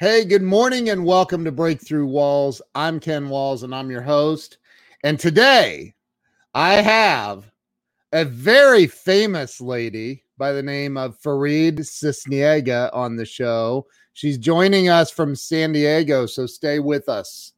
[0.00, 2.60] Hey, good morning and welcome to Breakthrough Walls.
[2.74, 4.58] I'm Ken Walls and I'm your host.
[5.04, 5.94] And today
[6.52, 7.48] I have
[8.12, 13.86] a very famous lady by the name of Farid Sisniega on the show.
[14.14, 17.52] She's joining us from San Diego, so stay with us.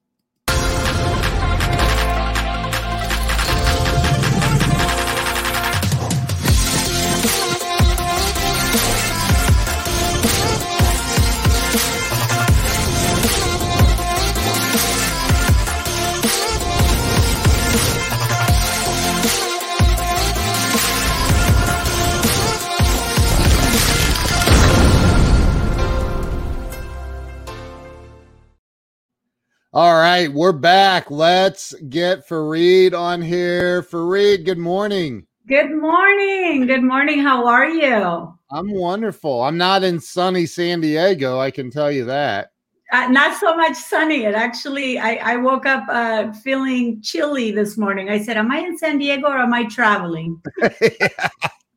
[29.76, 31.10] All right, we're back.
[31.10, 33.82] Let's get Farid on here.
[33.82, 35.26] Farid, good morning.
[35.46, 36.66] Good morning.
[36.66, 37.18] Good morning.
[37.18, 38.34] How are you?
[38.50, 39.42] I'm wonderful.
[39.42, 42.52] I'm not in sunny San Diego, I can tell you that.
[42.90, 44.24] Uh, not so much sunny.
[44.24, 48.08] It actually, I, I woke up uh, feeling chilly this morning.
[48.08, 50.40] I said, Am I in San Diego or am I traveling?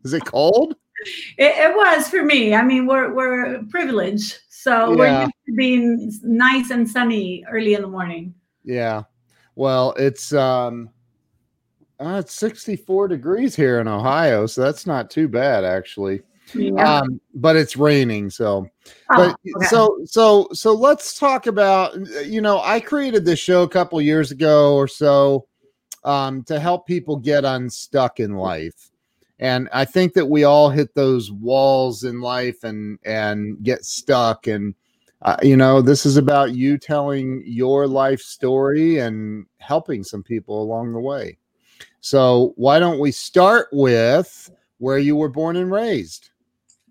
[0.06, 0.74] Is it cold?
[1.38, 2.56] It, it, was for me.
[2.56, 4.40] I mean, we're, we're privileged.
[4.62, 4.96] So yeah.
[4.98, 8.34] we're used to being nice and sunny early in the morning.
[8.66, 9.04] Yeah.
[9.56, 10.90] Well, it's um
[11.98, 16.24] uh, it's 64 degrees here in Ohio, so that's not too bad actually.
[16.54, 17.00] Yeah.
[17.00, 19.68] Um, but it's raining, so oh, but okay.
[19.68, 24.32] so so so let's talk about you know, I created this show a couple years
[24.32, 25.48] ago or so
[26.04, 28.89] um to help people get unstuck in life
[29.40, 34.48] and i think that we all hit those walls in life and and get stuck.
[34.48, 34.76] And
[35.22, 40.62] uh, you know this is about you telling your life story and helping some people
[40.62, 41.38] along the way.
[42.02, 46.30] So why don't we start with where you were born and raised?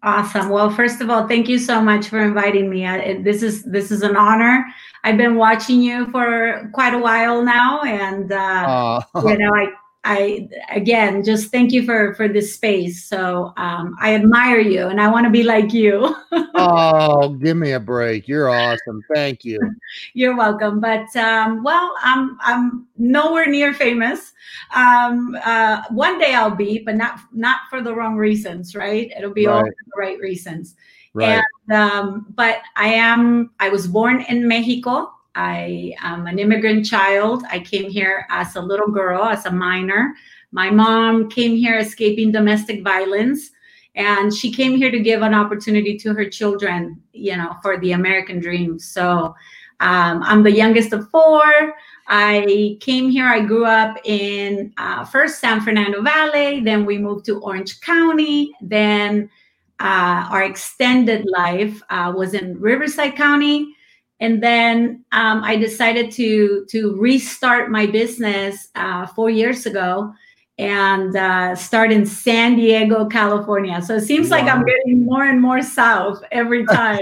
[0.03, 0.51] Awesome.
[0.51, 2.87] Well first of all thank you so much for inviting me.
[2.87, 4.65] I, this is this is an honor.
[5.05, 9.23] I've been watching you for quite a while now and uh, uh.
[9.25, 9.67] you know i
[10.05, 13.05] I again just thank you for for this space.
[13.05, 16.15] So um, I admire you, and I want to be like you.
[16.55, 18.29] oh, give me a break!
[18.29, 19.03] You're awesome.
[19.13, 19.59] Thank you.
[20.15, 20.81] You're welcome.
[20.81, 24.33] But um, well, I'm I'm nowhere near famous.
[24.75, 29.13] Um, uh, one day I'll be, but not not for the wrong reasons, right?
[29.17, 29.55] It'll be right.
[29.57, 30.77] all for the right reasons.
[31.13, 31.43] Right.
[31.69, 33.51] And um, but I am.
[33.59, 35.13] I was born in Mexico.
[35.39, 37.45] I am an immigrant child.
[37.49, 40.15] I came here as a little girl, as a minor.
[40.51, 43.51] My mom came here escaping domestic violence,
[43.95, 47.93] and she came here to give an opportunity to her children, you know, for the
[47.93, 48.81] American dream.
[48.81, 49.37] So
[49.79, 51.73] um, I'm the youngest of four.
[52.09, 57.27] I came here, I grew up in uh, first San Fernando Valley, then we moved
[57.27, 59.31] to Orange County, then
[59.79, 63.77] uh, our extended life uh, was in Riverside County
[64.21, 70.13] and then um, I decided to to restart my business uh, four years ago
[70.59, 73.81] and uh, start in San Diego, California.
[73.81, 74.39] So it seems wow.
[74.39, 76.99] like I'm getting more and more south every time.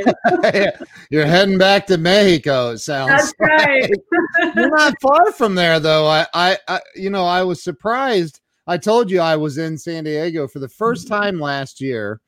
[1.11, 2.71] You're heading back to Mexico.
[2.71, 3.09] It sounds.
[3.11, 3.91] That's right.
[4.57, 6.07] You're not far from there, though.
[6.07, 8.41] I, I, I, you know, I was surprised.
[8.67, 11.15] I told you I was in San Diego for the first mm-hmm.
[11.15, 12.21] time last year,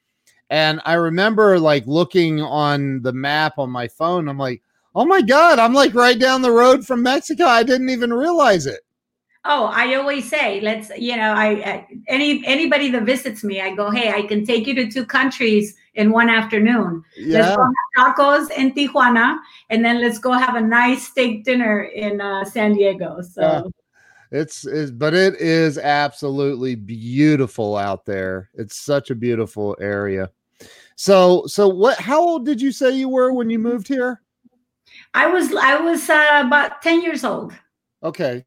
[0.49, 4.29] and I remember like looking on the map on my phone.
[4.29, 4.63] I'm like
[4.99, 7.45] oh my god i'm like right down the road from mexico.
[7.45, 8.81] I didn't even realize it.
[9.45, 13.75] Oh i always say let's you know I, I, any anybody that visits me i
[13.75, 17.05] go hey i can take you to two countries in one afternoon.
[17.17, 17.39] Yeah.
[17.39, 19.39] let's go have tacos in tijuana
[19.71, 23.41] and then let's go have a nice steak dinner in uh, san diego so.
[23.41, 23.63] Yeah.
[24.31, 28.51] It's, it's but it is absolutely beautiful out there.
[28.53, 30.29] It's such a beautiful area.
[30.97, 34.21] So so what how old did you say you were when you moved here
[35.15, 37.53] I was I was uh, about ten years old.
[38.03, 38.45] Okay.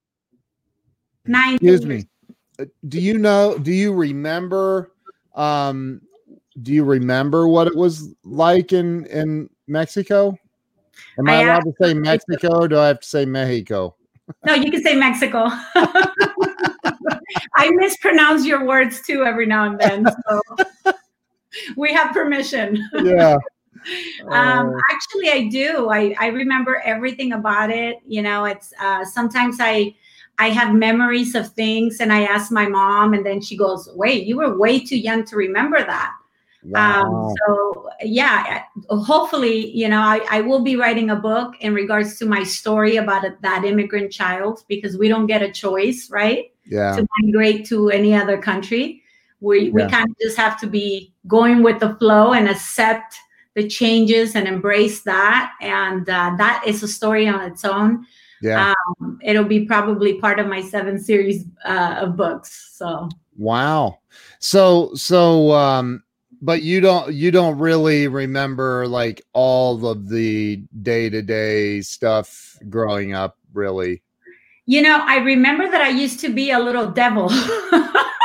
[1.25, 1.55] Nine.
[1.55, 2.07] Excuse me.
[2.59, 3.57] Uh, do you know?
[3.57, 4.91] Do you remember?
[5.35, 6.01] Um,
[6.61, 10.37] do you remember what it was like in in Mexico?
[11.17, 12.61] Am I, I allowed to say Mexico?
[12.61, 13.95] Or do I have to say Mexico?
[14.45, 15.47] No, you can say Mexico.
[17.55, 20.05] I mispronounce your words too every now and then.
[20.05, 20.93] So
[21.77, 22.81] we have permission.
[23.03, 23.37] yeah
[24.27, 24.81] um, oh.
[24.91, 25.89] actually, I do.
[25.89, 27.97] I, I remember everything about it.
[28.07, 29.95] You know, it's uh, sometimes I
[30.37, 34.25] I have memories of things, and I ask my mom, and then she goes, "Wait,
[34.25, 36.11] you were way too young to remember that."
[36.63, 37.03] Um, wow.
[37.03, 42.17] Um, so yeah, hopefully, you know, I, I will be writing a book in regards
[42.19, 46.51] to my story about a, that immigrant child because we don't get a choice, right?
[46.65, 46.95] Yeah.
[46.95, 49.01] To migrate to any other country,
[49.39, 49.71] we yeah.
[49.71, 53.17] we kind of just have to be going with the flow and accept
[53.55, 55.53] the changes and embrace that.
[55.61, 58.05] And uh, that is a story on its own.
[58.41, 58.73] Yeah.
[59.01, 62.71] Um, it'll be probably part of my seven series uh, of books.
[62.73, 63.99] So wow.
[64.39, 66.03] So so um
[66.41, 73.37] but you don't you don't really remember like all of the day-to-day stuff growing up
[73.53, 74.01] really
[74.65, 77.29] you know i remember that i used to be a little devil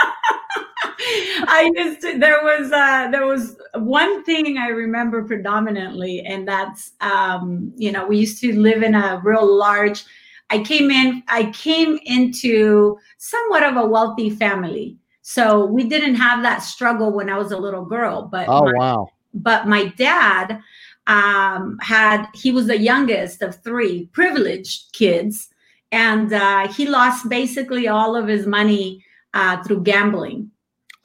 [1.48, 6.92] I used to, there was uh, there was one thing I remember predominantly, and that's
[7.00, 10.04] um, you know we used to live in a real large.
[10.50, 16.42] I came in I came into somewhat of a wealthy family, so we didn't have
[16.42, 18.22] that struggle when I was a little girl.
[18.22, 19.08] But oh my, wow!
[19.34, 20.60] But my dad
[21.06, 25.48] um, had he was the youngest of three privileged kids,
[25.92, 29.04] and uh, he lost basically all of his money
[29.34, 30.50] uh, through gambling.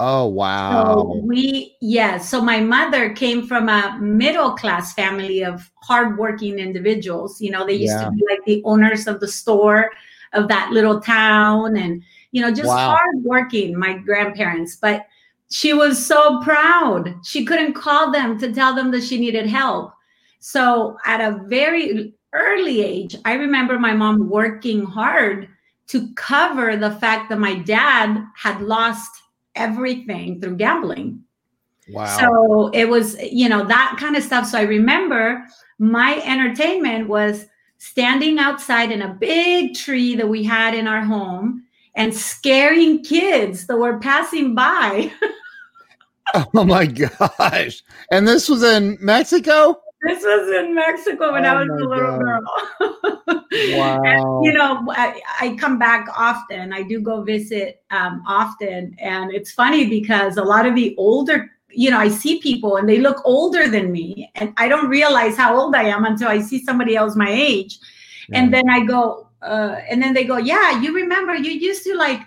[0.03, 0.95] Oh wow.
[0.95, 7.39] So we yeah, so my mother came from a middle class family of hardworking individuals.
[7.39, 8.05] You know, they used yeah.
[8.05, 9.91] to be like the owners of the store
[10.33, 12.01] of that little town and
[12.31, 12.97] you know, just wow.
[12.97, 14.75] hardworking, my grandparents.
[14.75, 15.05] But
[15.51, 17.13] she was so proud.
[17.23, 19.93] She couldn't call them to tell them that she needed help.
[20.39, 25.47] So at a very early age, I remember my mom working hard
[25.89, 29.20] to cover the fact that my dad had lost
[29.55, 31.23] everything through gambling.
[31.89, 32.17] Wow.
[32.17, 34.47] So it was, you know, that kind of stuff.
[34.47, 35.43] So I remember
[35.79, 37.45] my entertainment was
[37.79, 41.63] standing outside in a big tree that we had in our home
[41.95, 45.11] and scaring kids that were passing by.
[46.53, 47.83] oh my gosh.
[48.11, 49.81] And this was in Mexico?
[50.03, 52.19] This was in Mexico when oh I was a little God.
[52.19, 52.41] girl.
[53.77, 54.01] wow.
[54.03, 56.73] And, you know, I, I, come back often.
[56.73, 58.95] I do go visit um, often.
[58.97, 62.89] And it's funny because a lot of the older, you know, I see people and
[62.89, 64.31] they look older than me.
[64.35, 67.77] And I don't realize how old I am until I see somebody else my age.
[68.29, 68.39] Yeah.
[68.39, 71.95] And then I go, uh, and then they go, Yeah, you remember you used to
[71.95, 72.21] like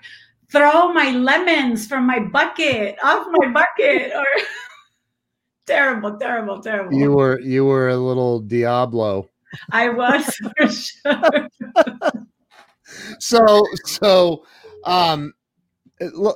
[0.50, 4.24] throw my lemons from my bucket off my bucket or
[5.66, 6.92] terrible, terrible, terrible.
[6.96, 9.28] You were you were a little Diablo.
[9.70, 10.24] I was
[10.58, 11.48] for sure.
[13.18, 14.44] so so
[14.84, 15.32] um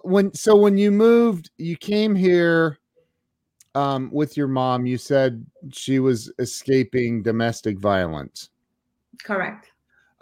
[0.04, 2.78] when so when you moved you came here
[3.74, 8.50] um with your mom you said she was escaping domestic violence
[9.22, 9.72] correct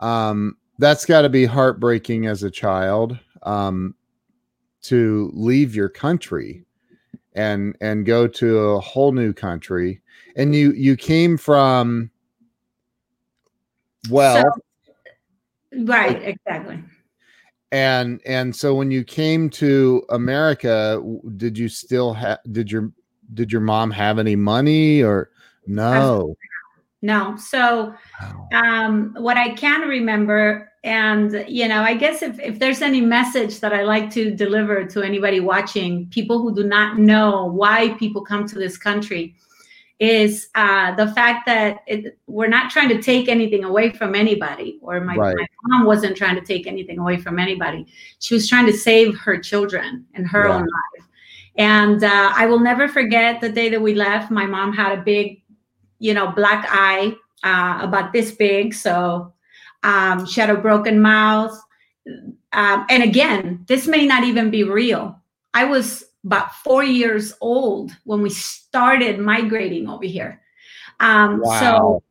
[0.00, 3.94] um that's got to be heartbreaking as a child um
[4.82, 6.64] to leave your country
[7.37, 10.00] and and go to a whole new country.
[10.35, 12.11] And you you came from
[14.11, 16.83] well so, right exactly.
[17.71, 21.03] And and so when you came to america
[21.37, 22.93] did you still have did your
[23.35, 25.31] did your mom have any money or?
[25.67, 26.37] No
[27.03, 27.37] no.
[27.37, 27.95] So
[28.53, 33.61] um what i can remember and you know i guess if, if there's any message
[33.61, 38.25] that i like to deliver to anybody watching people who do not know why people
[38.25, 39.35] come to this country
[39.99, 44.79] is uh, the fact that it, we're not trying to take anything away from anybody
[44.83, 45.35] or my, right.
[45.35, 47.87] my, mom wasn't trying to take anything away from anybody.
[48.19, 50.55] She was trying to save her children and her yeah.
[50.55, 51.09] own life.
[51.57, 54.31] And uh, i will never forget the day that we left.
[54.31, 55.41] My mom had a big
[55.99, 57.15] you know black eye
[57.45, 59.33] uh, about this big so
[59.87, 61.57] um, she had a broken mouth.
[62.53, 65.21] Um, and again, this may not even be real.
[65.55, 70.43] I was about four years old when we started migrating over here.
[70.99, 71.61] Um, wow.
[71.61, 72.03] So,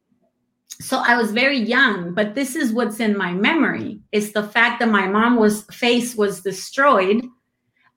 [0.80, 4.80] so I was very young, but this is what's in my memory: it's the fact
[4.80, 7.26] that my mom was face was destroyed,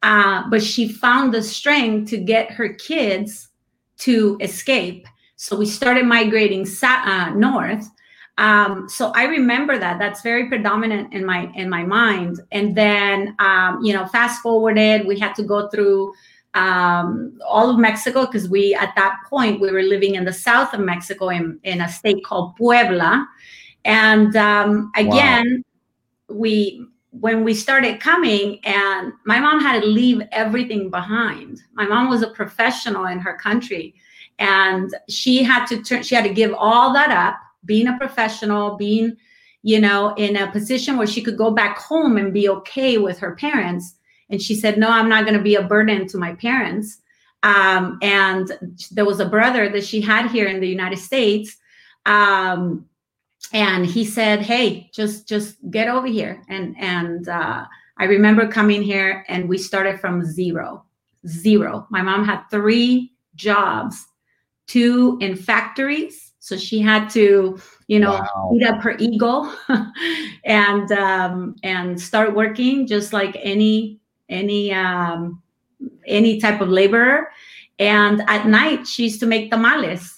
[0.03, 3.49] uh, but she found the strength to get her kids
[3.99, 5.07] to escape.
[5.39, 7.89] So we started migrating sa- uh, north,
[8.39, 9.99] um, so I remember that.
[9.99, 12.41] That's very predominant in my in my mind.
[12.53, 16.15] And then um, you know, fast forwarded, we had to go through
[16.55, 20.73] um, all of Mexico because we at that point we were living in the south
[20.73, 23.27] of Mexico in, in a state called Puebla.
[23.85, 25.65] And um, again,
[26.29, 26.37] wow.
[26.37, 31.61] we when we started coming and my mom had to leave everything behind.
[31.73, 33.95] My mom was a professional in her country
[34.39, 38.77] and she had to turn she had to give all that up being a professional,
[38.77, 39.17] being,
[39.63, 43.19] you know, in a position where she could go back home and be okay with
[43.19, 43.95] her parents.
[44.31, 46.99] And she said, No, I'm not going to be a burden to my parents.
[47.43, 48.51] Um, and
[48.91, 51.57] there was a brother that she had here in the United States.
[52.07, 52.87] Um,
[53.53, 56.43] and he said, Hey, just just get over here.
[56.49, 57.65] And and uh,
[57.99, 60.85] I remember coming here and we started from zero,
[61.27, 61.87] zero.
[61.91, 64.07] My mom had three jobs
[64.69, 66.33] two in factories.
[66.39, 67.59] So she had to,
[67.89, 68.53] you know, wow.
[68.55, 69.53] eat up her ego
[70.45, 73.99] and um, and start working just like any
[74.29, 75.43] any um,
[76.07, 77.31] any type of laborer.
[77.79, 80.18] And at night, she used to make tamales.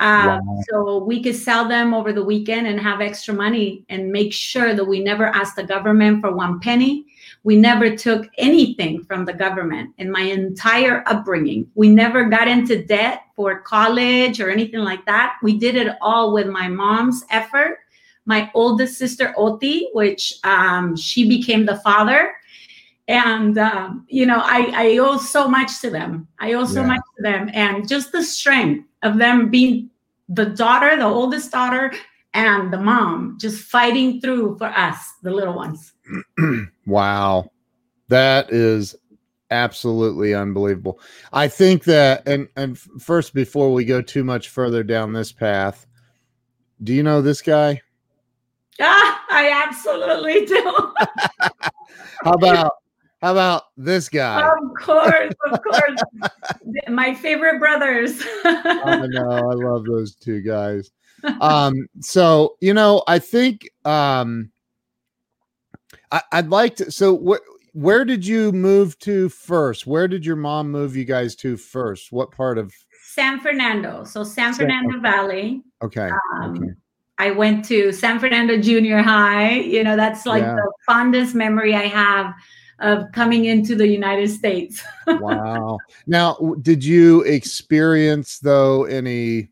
[0.00, 0.62] Uh, wow.
[0.68, 4.72] So we could sell them over the weekend and have extra money and make sure
[4.74, 7.06] that we never asked the government for one penny.
[7.42, 11.68] We never took anything from the government in my entire upbringing.
[11.74, 15.36] We never got into debt for college or anything like that.
[15.42, 17.78] We did it all with my mom's effort.
[18.24, 22.34] My oldest sister, Oti, which um, she became the father
[23.08, 26.28] and um, you know I, I owe so much to them.
[26.38, 26.86] I owe so yeah.
[26.86, 27.50] much to them.
[27.52, 29.90] And just the strength of them being
[30.28, 31.92] the daughter the oldest daughter
[32.34, 35.92] and the mom just fighting through for us the little ones.
[36.86, 37.50] Wow.
[38.08, 38.96] That is
[39.50, 41.00] absolutely unbelievable.
[41.34, 45.86] I think that and and first before we go too much further down this path
[46.82, 47.82] do you know this guy?
[48.80, 50.62] Ah, i absolutely do.
[52.24, 52.72] How about
[53.20, 54.40] how about this guy?
[54.40, 56.00] Of course, of course.
[56.88, 58.22] My favorite brothers.
[58.44, 59.30] I know.
[59.30, 60.90] I love those two guys.
[61.40, 64.52] Um, so you know, I think um
[66.12, 67.40] I, would like to so what
[67.72, 69.84] where did you move to first?
[69.84, 72.12] Where did your mom move you guys to first?
[72.12, 72.72] What part of
[73.02, 74.04] San Fernando?
[74.04, 75.62] So San Fernando San, Valley.
[75.82, 76.08] Okay.
[76.36, 76.72] Um, okay.
[77.18, 79.54] I went to San Fernando Junior High.
[79.54, 80.54] You know, that's like yeah.
[80.54, 82.32] the fondest memory I have
[82.80, 84.82] of coming into the United States.
[85.06, 85.78] wow.
[86.06, 89.48] Now, did you experience though any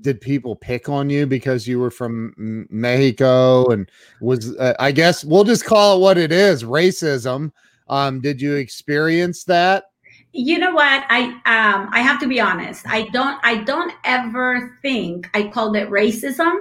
[0.00, 3.90] did people pick on you because you were from Mexico and
[4.20, 7.52] was uh, I guess we'll just call it what it is, racism.
[7.88, 9.84] Um did you experience that?
[10.32, 11.04] You know what?
[11.08, 12.86] I um I have to be honest.
[12.88, 16.60] I don't I don't ever think I called it racism.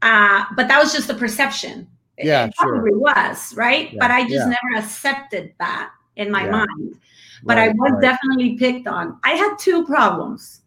[0.00, 1.86] Uh but that was just a perception
[2.24, 2.98] yeah, it probably sure.
[2.98, 3.92] was, right?
[3.92, 4.54] Yeah, but I just yeah.
[4.62, 6.50] never accepted that in my yeah.
[6.50, 6.98] mind.
[7.44, 8.00] But right, I was right.
[8.00, 9.18] definitely picked on.
[9.24, 10.60] I had two problems.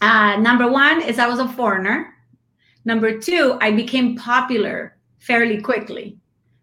[0.00, 2.14] Uh, number one is I was a foreigner.
[2.84, 6.18] Number two, I became popular fairly quickly.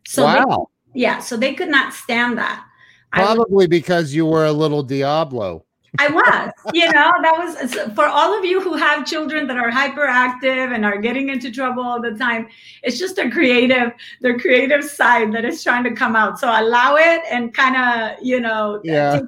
[0.05, 0.67] So wow.
[0.93, 2.65] They, yeah, so they could not stand that.
[3.13, 5.65] Probably was, because you were a little Diablo.
[5.97, 9.71] I was, you know, that was for all of you who have children that are
[9.71, 12.47] hyperactive and are getting into trouble all the time.
[12.83, 16.39] It's just a creative, their creative side that is trying to come out.
[16.39, 19.19] So allow it and kind of, you know, yeah.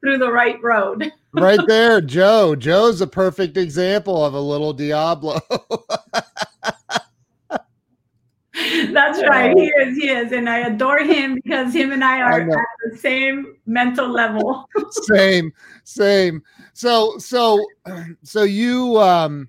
[0.00, 1.12] through the right road.
[1.32, 2.54] right there, Joe.
[2.54, 5.40] Joe's a perfect example of a little Diablo.
[8.92, 9.56] That's right.
[9.56, 9.96] He is.
[9.96, 10.32] He is.
[10.32, 14.68] And I adore him because him and I are I at the same mental level.
[14.90, 15.52] same,
[15.84, 16.42] same.
[16.72, 17.64] So, so,
[18.22, 19.48] so you, um,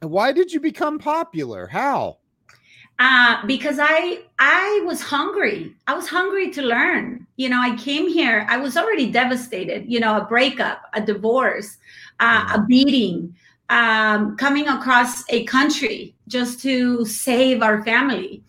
[0.00, 1.66] why did you become popular?
[1.66, 2.18] How?
[2.98, 5.74] Uh, because I I was hungry.
[5.86, 7.26] I was hungry to learn.
[7.36, 8.46] You know, I came here.
[8.48, 9.84] I was already devastated.
[9.86, 11.76] You know, a breakup, a divorce,
[12.20, 13.36] uh, a beating,
[13.68, 18.42] um, coming across a country just to save our family.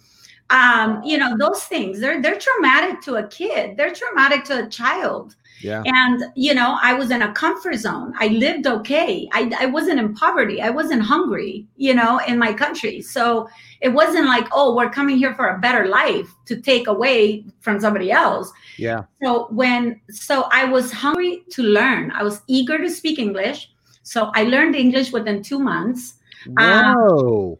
[0.49, 3.75] Um, you know, those things they're they're traumatic to a kid.
[3.75, 5.35] They're traumatic to a child.
[5.61, 5.83] Yeah.
[5.85, 8.13] And you know, I was in a comfort zone.
[8.19, 9.27] I lived okay.
[9.33, 10.61] I, I wasn't in poverty.
[10.61, 13.01] I wasn't hungry, you know, in my country.
[13.01, 13.49] So
[13.81, 17.79] it wasn't like, oh, we're coming here for a better life to take away from
[17.79, 18.51] somebody else.
[18.77, 19.03] Yeah.
[19.23, 22.11] So when so I was hungry to learn.
[22.11, 23.71] I was eager to speak English.
[24.07, 26.13] So I learned English within two months.
[26.57, 27.51] Whoa.
[27.51, 27.57] Um,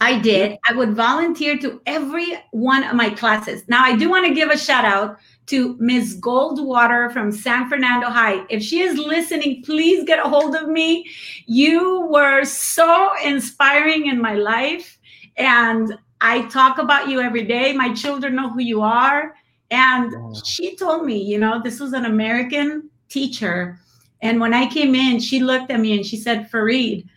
[0.00, 0.56] I did.
[0.68, 3.64] I would volunteer to every one of my classes.
[3.66, 6.20] Now, I do want to give a shout out to Ms.
[6.20, 8.44] Goldwater from San Fernando High.
[8.48, 11.04] If she is listening, please get a hold of me.
[11.46, 14.98] You were so inspiring in my life.
[15.36, 17.72] And I talk about you every day.
[17.72, 19.34] My children know who you are.
[19.72, 20.32] And wow.
[20.44, 23.80] she told me, you know, this was an American teacher
[24.20, 27.08] and when I came in, she looked at me and she said, Farid,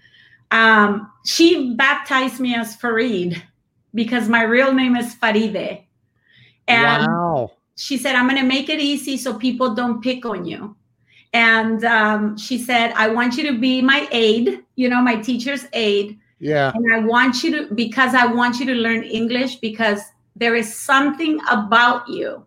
[0.52, 3.42] um, she baptized me as Farid
[3.94, 5.84] because my real name is Faride.
[6.68, 7.52] And wow.
[7.76, 10.76] she said, I'm going to make it easy so people don't pick on you.
[11.34, 15.66] And um, she said, I want you to be my aide, you know, my teacher's
[15.74, 16.20] aide.
[16.40, 16.72] Yeah.
[16.76, 20.02] And I want you to, because I want you to learn English because
[20.36, 22.44] there is something about you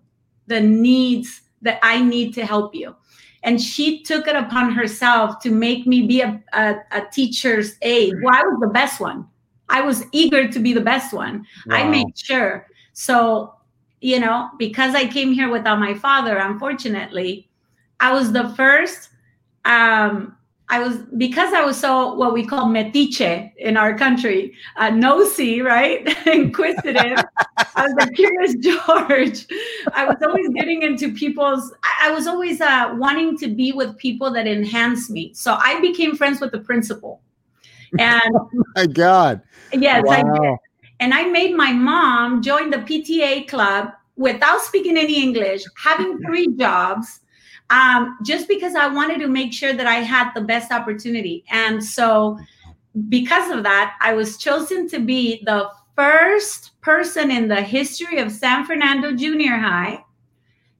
[0.47, 2.95] that needs, that I need to help you
[3.45, 8.15] and she took it upon herself to make me be a, a, a teacher's aide.
[8.23, 9.29] Well, I was the best one.
[9.69, 11.47] I was eager to be the best one.
[11.67, 11.77] Wow.
[11.77, 12.67] I made sure.
[12.95, 13.55] So,
[14.01, 17.49] you know, because I came here without my father, unfortunately,
[18.01, 19.11] I was the first
[19.65, 20.37] um,
[20.71, 25.61] I was because I was so what we call metiche in our country, uh, nosy,
[25.61, 27.23] right, inquisitive.
[27.77, 29.47] I was a curious George.
[29.93, 31.73] I was always getting into people's.
[31.83, 35.35] I, I was always uh, wanting to be with people that enhance me.
[35.35, 37.21] So I became friends with the principal,
[37.99, 39.43] and oh my God,
[39.73, 40.13] yes, wow.
[40.13, 40.59] I did.
[41.01, 46.49] And I made my mom join the PTA club without speaking any English, having three
[46.57, 47.21] jobs
[47.71, 51.45] um, just because I wanted to make sure that I had the best opportunity.
[51.51, 52.39] And so,
[53.09, 58.31] because of that, I was chosen to be the first person in the history of
[58.31, 60.05] San Fernando Junior High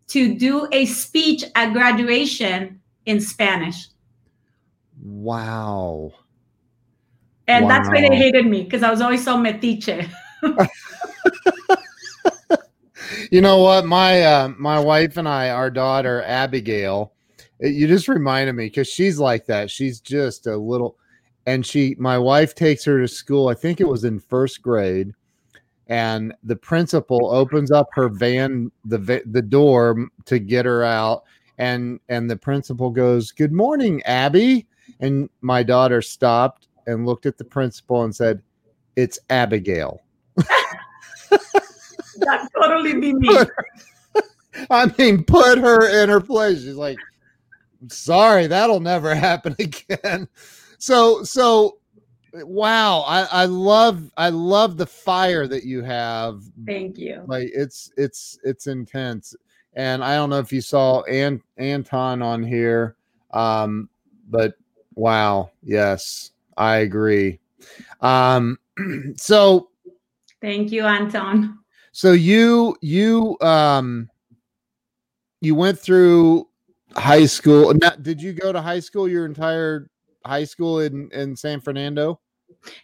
[0.09, 3.89] to do a speech at graduation in Spanish.
[5.03, 6.13] Wow.
[7.47, 7.69] And wow.
[7.69, 10.09] that's why they hated me because I was always so metiche.
[13.31, 13.85] you know what?
[13.87, 17.13] My uh, my wife and I, our daughter Abigail,
[17.61, 19.71] it, you just reminded me because she's like that.
[19.71, 20.97] She's just a little,
[21.47, 23.49] and she, my wife takes her to school.
[23.49, 25.13] I think it was in first grade,
[25.89, 31.25] and the principal opens up her van, the the door to get her out,
[31.59, 34.67] and and the principal goes, "Good morning, Abby,"
[35.01, 38.43] and my daughter stopped and looked at the principal and said,
[38.97, 40.01] "It's Abigail."
[42.25, 43.29] that totally be me.
[44.71, 46.63] I mean, put her in her place.
[46.63, 46.99] She's like,
[47.89, 50.29] sorry, that'll never happen again.
[50.79, 51.79] So, so
[52.33, 56.43] wow, I, I love, I love the fire that you have.
[56.67, 57.23] Thank you.
[57.27, 59.35] Like it's, it's, it's intense.
[59.75, 62.97] And I don't know if you saw An- Anton on here,
[63.33, 63.89] um,
[64.31, 64.55] but
[64.95, 67.41] wow, yes, I agree.
[68.01, 68.59] Um,
[69.17, 69.71] so
[70.41, 71.59] thank you, Anton.
[71.95, 74.11] So you you um
[75.41, 76.49] you went through
[76.97, 77.73] high school.
[77.73, 79.89] Now, did you go to high school your entire
[80.27, 82.21] high school in in San Fernando?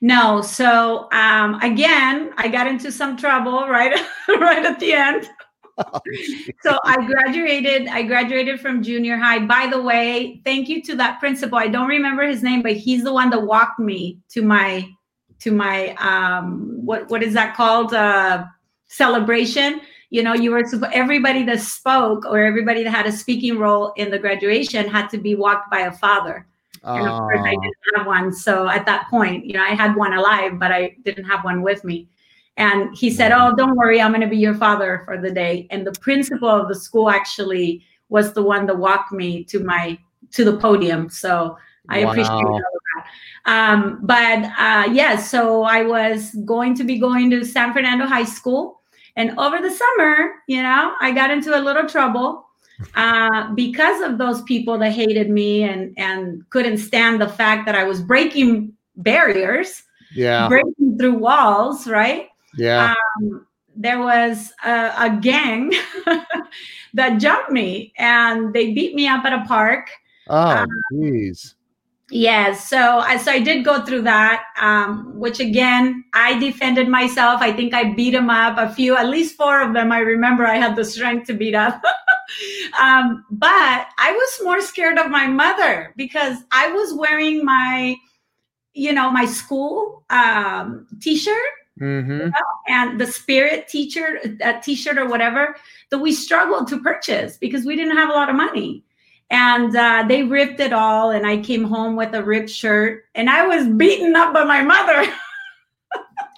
[0.00, 0.42] No.
[0.42, 5.28] So um again, I got into some trouble right right at the end.
[5.76, 6.00] Oh,
[6.62, 7.88] so I graduated.
[7.88, 9.40] I graduated from junior high.
[9.40, 11.58] By the way, thank you to that principal.
[11.58, 14.88] I don't remember his name, but he's the one that walked me to my
[15.40, 17.92] to my um what what is that called?
[17.92, 18.44] Uh
[18.90, 19.80] celebration.
[20.10, 24.10] You know you were everybody that spoke or everybody that had a speaking role in
[24.10, 26.46] the graduation had to be walked by a father.
[26.82, 28.32] And of course i didn't have one.
[28.32, 31.62] So at that point you know i had one alive but i didn't have one
[31.62, 32.08] with me.
[32.56, 34.00] And he said oh don't worry.
[34.00, 35.68] I'm going to be your father for the day.
[35.70, 39.96] And the principal of the school actually was the one that walked me to my
[40.32, 41.08] to the podium.
[41.08, 41.56] So
[41.88, 42.10] i wow.
[42.10, 42.64] appreciate that.
[43.46, 48.04] Um, but uh, yes yeah, so i was going to be going to san fernando
[48.04, 48.79] high school
[49.20, 52.46] and over the summer, you know, I got into a little trouble
[52.94, 57.74] uh, because of those people that hated me and and couldn't stand the fact that
[57.74, 59.82] I was breaking barriers,
[60.14, 62.28] yeah, breaking through walls, right?
[62.56, 62.94] Yeah.
[63.20, 65.72] Um, there was a, a gang
[66.94, 69.90] that jumped me and they beat me up at a park.
[70.28, 71.52] Oh, jeez.
[71.52, 71.59] Um,
[72.12, 77.40] Yes, so I so I did go through that, um, which again I defended myself.
[77.40, 79.92] I think I beat him up a few, at least four of them.
[79.92, 81.80] I remember I had the strength to beat up.
[82.80, 87.94] um, but I was more scared of my mother because I was wearing my,
[88.74, 91.36] you know, my school um, T-shirt,
[91.80, 92.10] mm-hmm.
[92.10, 92.32] you know,
[92.66, 95.54] and the spirit teacher, a T-shirt or whatever
[95.90, 98.82] that we struggled to purchase because we didn't have a lot of money
[99.30, 103.30] and uh, they ripped it all and i came home with a ripped shirt and
[103.30, 105.10] i was beaten up by my mother.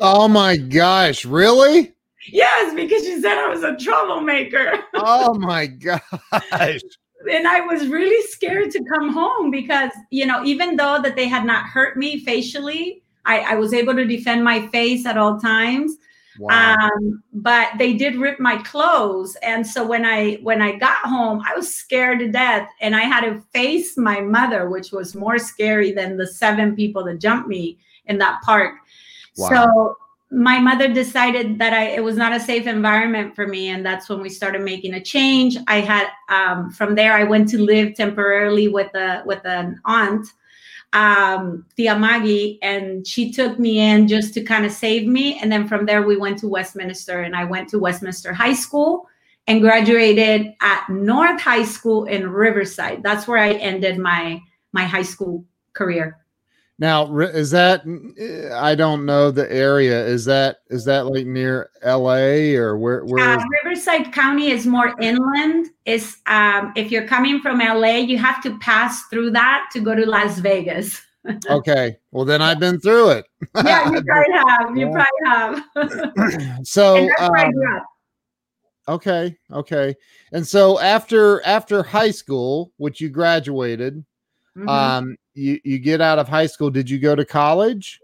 [0.00, 1.92] Oh my gosh really?
[2.26, 4.82] Yes because she said i was a troublemaker.
[4.94, 6.00] Oh my gosh.
[7.30, 11.28] And i was really scared to come home because you know even though that they
[11.28, 15.38] had not hurt me facially I, I was able to defend my face at all
[15.38, 15.98] times
[16.38, 16.76] Wow.
[16.76, 21.42] Um, but they did rip my clothes, and so when I when I got home,
[21.46, 25.38] I was scared to death, and I had to face my mother, which was more
[25.38, 28.76] scary than the seven people that jumped me in that park.
[29.36, 29.48] Wow.
[29.48, 29.96] So
[30.30, 34.08] my mother decided that I it was not a safe environment for me, and that's
[34.08, 35.58] when we started making a change.
[35.66, 40.26] I had um, from there I went to live temporarily with a with an aunt
[40.92, 45.38] um, Tia Maggie, and she took me in just to kind of save me.
[45.40, 49.08] And then from there, we went to Westminster, and I went to Westminster High School
[49.46, 53.02] and graduated at North High School in Riverside.
[53.02, 54.40] That's where I ended my
[54.72, 56.21] my high school career.
[56.78, 57.82] Now, is that
[58.54, 60.04] I don't know the area.
[60.04, 62.56] Is that is that like near L.A.
[62.56, 63.04] or where?
[63.04, 65.68] Where uh, Riverside County is more inland.
[65.84, 69.94] Is um, if you're coming from L.A., you have to pass through that to go
[69.94, 71.00] to Las Vegas.
[71.50, 73.26] okay, well then I've been through it.
[73.64, 74.76] yeah, you probably have.
[74.76, 76.66] You probably have.
[76.66, 77.08] so.
[77.20, 77.52] Um,
[78.88, 79.94] okay, okay,
[80.32, 84.04] and so after after high school, which you graduated,
[84.56, 84.68] mm-hmm.
[84.68, 86.70] um, you you get out of high school.
[86.70, 88.00] Did you go to college?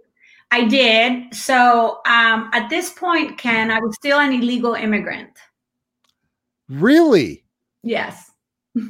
[0.50, 1.34] I did.
[1.34, 5.36] So um at this point ken i was still an illegal immigrant.
[6.68, 7.44] Really?
[7.82, 8.30] Yes.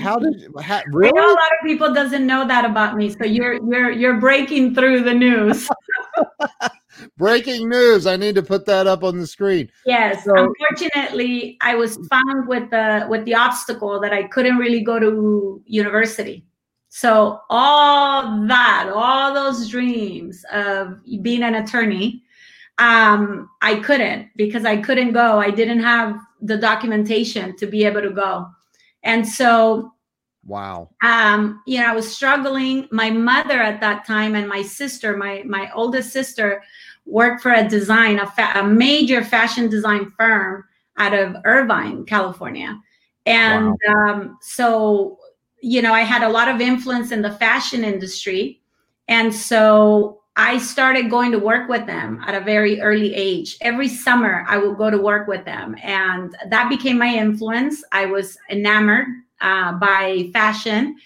[0.00, 1.08] How did how, really?
[1.08, 4.20] I know a lot of people doesn't know that about me so you're you're you're
[4.20, 5.68] breaking through the news.
[7.18, 8.06] Breaking news.
[8.06, 9.70] I need to put that up on the screen.
[9.84, 14.80] Yes so, unfortunately i was found with the with the obstacle that i couldn't really
[14.80, 16.45] go to university
[16.96, 22.22] so all that, all those dreams of being an attorney,
[22.78, 25.38] um, I couldn't because I couldn't go.
[25.38, 28.48] I didn't have the documentation to be able to go.
[29.02, 29.92] And so
[30.46, 30.88] Wow.
[31.02, 32.88] Um, you know, I was struggling.
[32.90, 36.62] My mother at that time and my sister, my my oldest sister,
[37.04, 40.64] worked for a design, a, fa- a major fashion design firm
[40.96, 42.80] out of Irvine, California.
[43.26, 43.92] And wow.
[43.92, 45.18] um, so
[45.66, 48.60] you know, I had a lot of influence in the fashion industry.
[49.08, 53.58] And so I started going to work with them at a very early age.
[53.62, 55.74] Every summer, I would go to work with them.
[55.82, 57.82] And that became my influence.
[57.90, 59.08] I was enamored
[59.40, 60.98] uh, by fashion.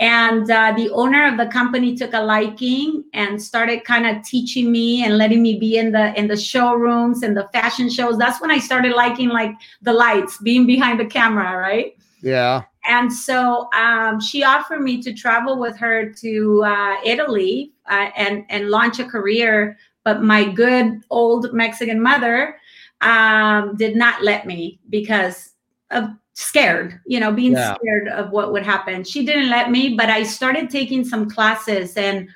[0.00, 4.72] And uh, the owner of the company took a liking and started kind of teaching
[4.72, 8.16] me and letting me be in the in the showrooms and the fashion shows.
[8.16, 11.97] That's when I started liking like the lights, being behind the camera, right?
[12.22, 12.62] Yeah.
[12.84, 18.44] And so um, she offered me to travel with her to uh, Italy uh, and
[18.48, 19.76] and launch a career.
[20.04, 22.56] But my good old Mexican mother
[23.00, 25.50] um, did not let me because
[25.90, 27.74] of scared, you know, being yeah.
[27.74, 29.04] scared of what would happen.
[29.04, 32.28] She didn't let me, but I started taking some classes and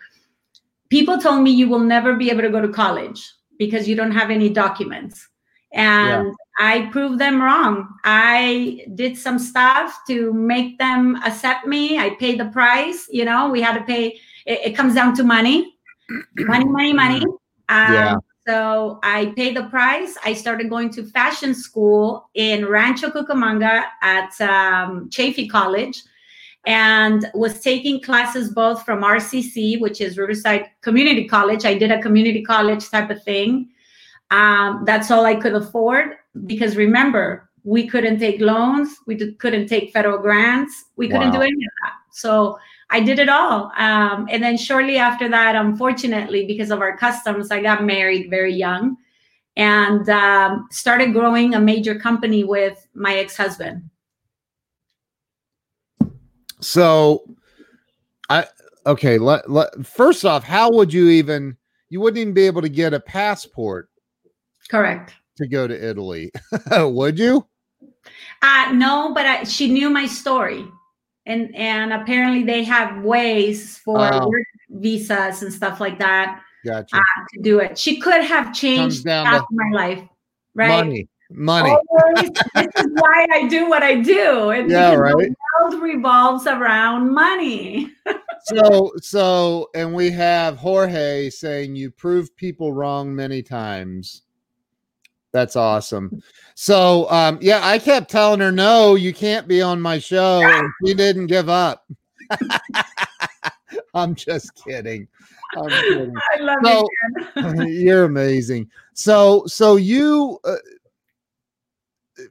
[0.90, 3.24] people told me you will never be able to go to college
[3.58, 5.28] because you don't have any documents.
[5.74, 6.32] And yeah.
[6.58, 7.88] I proved them wrong.
[8.04, 11.98] I did some stuff to make them accept me.
[11.98, 13.08] I paid the price.
[13.10, 14.18] You know, we had to pay.
[14.46, 15.74] It, it comes down to money,
[16.36, 17.24] money, money, money.
[17.68, 18.16] Um, yeah.
[18.46, 20.18] So I paid the price.
[20.24, 26.02] I started going to fashion school in Rancho Cucamonga at um, Chaffey College
[26.66, 31.64] and was taking classes both from RCC, which is Riverside Community College.
[31.64, 33.68] I did a community college type of thing.
[34.32, 36.16] Um, that's all I could afford
[36.46, 41.36] because remember, we couldn't take loans, we did, couldn't take federal grants, we couldn't wow.
[41.36, 41.92] do any of that.
[42.10, 43.70] So I did it all.
[43.76, 48.54] Um, and then shortly after that, unfortunately, because of our customs, I got married very
[48.54, 48.96] young
[49.56, 53.88] and um, started growing a major company with my ex husband.
[56.60, 57.24] So,
[58.30, 58.46] I
[58.86, 59.18] okay.
[59.18, 61.56] Let, let, first off, how would you even?
[61.90, 63.90] You wouldn't even be able to get a passport.
[64.72, 66.30] Correct to go to Italy.
[66.70, 67.46] Would you?
[68.40, 70.66] Uh, no, but I, she knew my story,
[71.26, 76.42] and and apparently they have ways for work visas and stuff like that.
[76.64, 76.96] Gotcha.
[76.96, 77.00] Uh,
[77.34, 80.02] to do it, she could have changed half my life,
[80.54, 80.68] right?
[80.68, 81.70] Money, money.
[81.70, 84.50] Always, this is why I do what I do.
[84.50, 85.14] And yeah, right.
[85.14, 87.90] The world revolves around money.
[88.44, 94.22] so, so, and we have Jorge saying you prove people wrong many times.
[95.32, 96.22] That's awesome.
[96.54, 100.42] So, um, yeah, I kept telling her, no, you can't be on my show.
[100.42, 101.86] And she didn't give up.
[103.94, 105.08] I'm just kidding.
[105.56, 106.14] I'm kidding.
[106.34, 106.88] I love so,
[107.36, 107.66] you.
[107.66, 108.70] you're amazing.
[108.94, 110.56] So, so you, uh,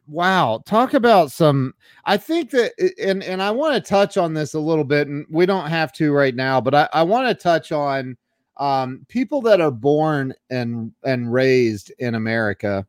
[0.08, 1.74] wow, talk about some.
[2.06, 5.26] I think that, and and I want to touch on this a little bit, and
[5.30, 8.18] we don't have to right now, but I, I want to touch on
[8.58, 12.86] um, people that are born and and raised in America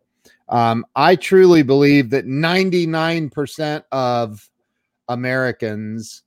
[0.48, 4.48] um, I truly believe that 99% of
[5.08, 6.22] Americans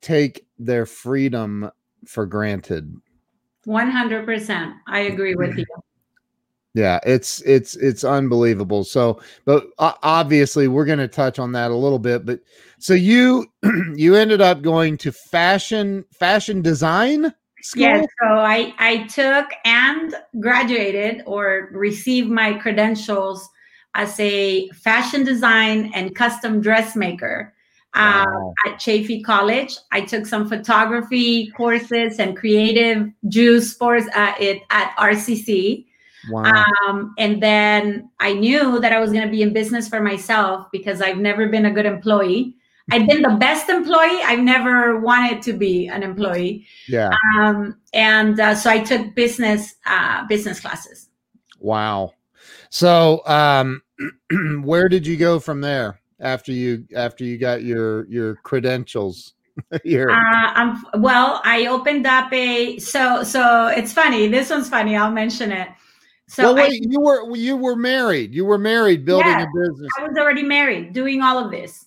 [0.00, 1.70] take their freedom
[2.06, 2.94] for granted.
[3.66, 4.74] 100%.
[4.86, 5.64] I agree with you.
[6.74, 8.82] Yeah, it's it's it's unbelievable.
[8.82, 12.40] So, but uh, obviously we're going to touch on that a little bit, but
[12.78, 13.46] so you
[13.94, 17.34] you ended up going to fashion fashion design?
[17.62, 17.82] School?
[17.82, 23.48] Yes, so I, I took and graduated or received my credentials
[23.94, 27.52] as a fashion design and custom dressmaker
[27.94, 28.54] uh, wow.
[28.66, 29.76] at Chaffey College.
[29.90, 35.86] I took some photography courses and creative juice course uh, it, at RCC.
[36.30, 36.64] Wow.
[36.86, 40.68] Um, and then I knew that I was going to be in business for myself
[40.72, 42.56] because I've never been a good employee.
[42.90, 44.22] I've been the best employee.
[44.24, 46.66] I've never wanted to be an employee.
[46.88, 47.10] Yeah.
[47.38, 51.08] Um, and uh, so I took business uh, business classes.
[51.60, 52.14] Wow.
[52.70, 53.82] So um,
[54.62, 59.34] where did you go from there after you after you got your your credentials?
[59.84, 60.08] Here.
[60.10, 64.26] Uh, well, I opened up a so so it's funny.
[64.26, 64.96] This one's funny.
[64.96, 65.68] I'll mention it.
[66.26, 68.34] So well, wait, I, you were you were married.
[68.34, 69.90] You were married, building a business.
[69.98, 71.86] I was already married, doing all of this.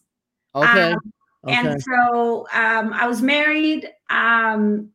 [0.56, 0.94] Okay.
[0.94, 1.00] Um,
[1.46, 1.56] okay.
[1.56, 3.90] And so um, I was married.
[4.10, 4.90] Um,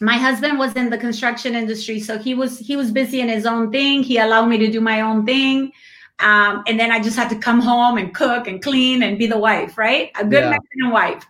[0.00, 3.46] my husband was in the construction industry, so he was he was busy in his
[3.46, 4.02] own thing.
[4.02, 5.72] He allowed me to do my own thing.
[6.20, 9.28] Um, and then I just had to come home and cook and clean and be
[9.28, 10.10] the wife, right?
[10.18, 10.50] A good yeah.
[10.50, 11.24] Mexican wife.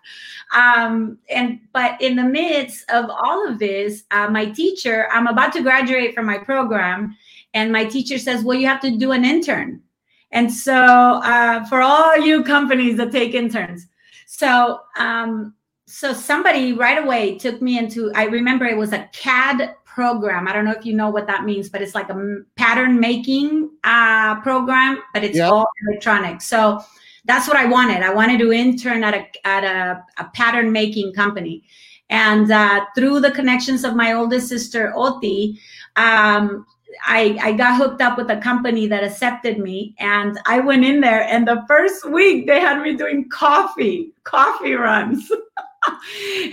[0.54, 5.52] Um, and but in the midst of all of this, uh, my teacher, I'm about
[5.54, 7.16] to graduate from my program,
[7.52, 9.82] and my teacher says, "Well, you have to do an intern."
[10.30, 13.86] And so, uh, for all you companies that take interns,
[14.26, 15.54] so um,
[15.86, 18.12] so somebody right away took me into.
[18.14, 20.46] I remember it was a CAD program.
[20.46, 23.70] I don't know if you know what that means, but it's like a pattern making
[23.84, 25.50] uh, program, but it's yep.
[25.50, 26.42] all electronic.
[26.42, 26.80] So
[27.24, 28.02] that's what I wanted.
[28.02, 31.64] I wanted to intern at a at a, a pattern making company,
[32.10, 35.58] and uh, through the connections of my oldest sister Oti,
[35.96, 36.66] um,
[37.06, 41.00] I, I got hooked up with a company that accepted me and I went in
[41.00, 45.30] there and the first week they had me doing coffee, coffee runs.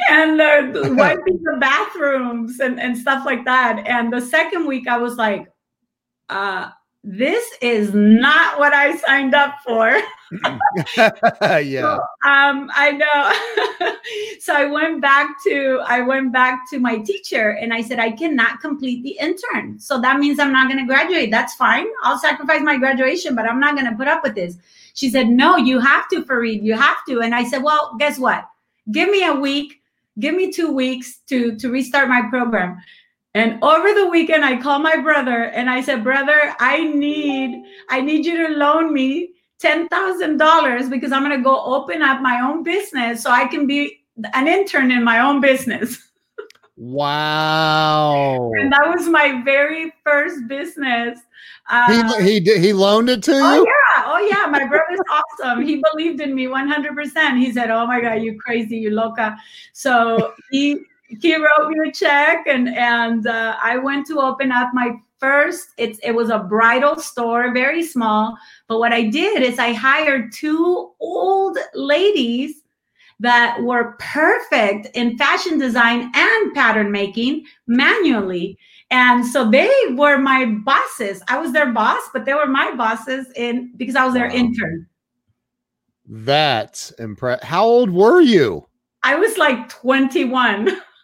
[0.09, 3.85] and uh, wiping the bathrooms and, and stuff like that.
[3.85, 5.47] And the second week I was like,
[6.29, 6.69] uh,
[7.07, 9.89] this is not what I signed up for.
[10.97, 11.81] yeah.
[11.81, 11.93] So,
[12.25, 13.95] um, I know.
[14.39, 18.09] so I went back to I went back to my teacher and I said I
[18.09, 19.79] cannot complete the intern.
[19.79, 21.29] So that means I'm not going to graduate.
[21.29, 21.85] That's fine.
[22.01, 24.57] I'll sacrifice my graduation, but I'm not going to put up with this.
[24.95, 26.63] She said, "No, you have to, Farid.
[26.63, 28.49] You have to." And I said, "Well, guess what?
[28.91, 29.79] Give me a week.
[30.17, 32.81] Give me two weeks to to restart my program."
[33.35, 37.99] And over the weekend, I called my brother and I said, "Brother, I need I
[37.99, 42.21] need you to loan me ten thousand dollars because I'm going to go open up
[42.21, 43.99] my own business so I can be
[44.33, 46.01] an intern in my own business."
[46.77, 48.51] Wow!
[48.53, 51.19] And that was my very first business.
[51.69, 53.61] Uh, he he he loaned it to oh, you.
[53.61, 54.49] Oh yeah, oh yeah.
[54.49, 54.99] My brother's
[55.41, 55.61] awesome.
[55.65, 56.95] He believed in me 100.
[56.95, 59.35] percent He said, "Oh my God, you crazy, you loca."
[59.73, 60.85] So he
[61.21, 65.69] he wrote me a check and and uh, i went to open up my first
[65.77, 68.37] it's it was a bridal store very small.
[68.67, 72.61] But what i did is i hired two old ladies
[73.19, 78.57] that were perfect in fashion design and pattern making manually.
[78.91, 81.23] And so they were my bosses.
[81.29, 84.35] I was their boss but they were my bosses in because i was their wow.
[84.35, 84.87] intern.
[86.07, 88.67] That's impressive how old were you?
[89.01, 90.81] I was like 21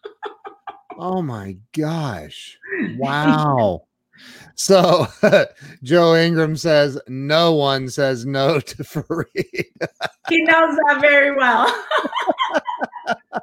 [1.02, 2.58] Oh my gosh.
[2.98, 3.84] Wow.
[4.56, 5.08] so
[5.84, 9.28] Joe Ingram says no one says no to Farid.
[9.36, 11.68] he knows that very well.
[13.28, 13.42] so,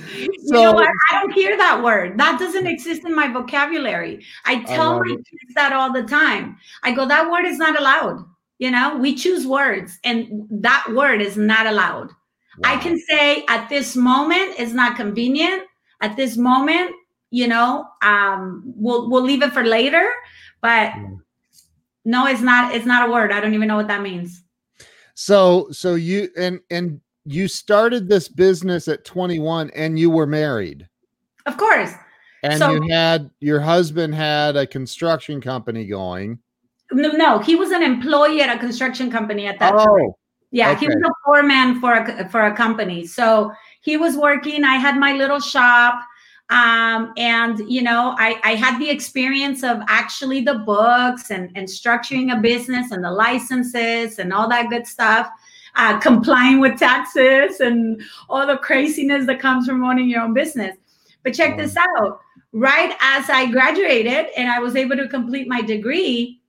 [0.00, 0.88] you know what?
[1.10, 2.18] I don't hear that word.
[2.18, 4.24] That doesn't exist in my vocabulary.
[4.44, 5.16] I tell I my it.
[5.16, 6.56] kids that all the time.
[6.82, 8.24] I go, that word is not allowed.
[8.58, 12.08] You know, we choose words, and that word is not allowed.
[12.58, 12.70] Wow.
[12.74, 15.62] I can say at this moment it's not convenient
[16.00, 16.90] at this moment
[17.30, 20.12] you know um we'll we'll leave it for later
[20.66, 21.20] but mm.
[22.04, 23.32] no it's not it's not a word.
[23.32, 24.42] I don't even know what that means.
[25.14, 30.88] So so you and and you started this business at 21 and you were married.
[31.46, 31.92] Of course.
[32.42, 36.38] And so, you had your husband had a construction company going.
[36.92, 40.12] No no he was an employee at a construction company at that oh, time
[40.50, 40.80] yeah okay.
[40.80, 43.06] he was a foreman for a for a company.
[43.06, 43.52] So
[43.86, 46.02] he was working i had my little shop
[46.48, 51.66] um, and you know I, I had the experience of actually the books and, and
[51.66, 55.28] structuring a business and the licenses and all that good stuff
[55.74, 60.76] uh, complying with taxes and all the craziness that comes from owning your own business.
[61.22, 62.20] But check this out.
[62.52, 66.40] Right as i graduated and i was able to complete my degree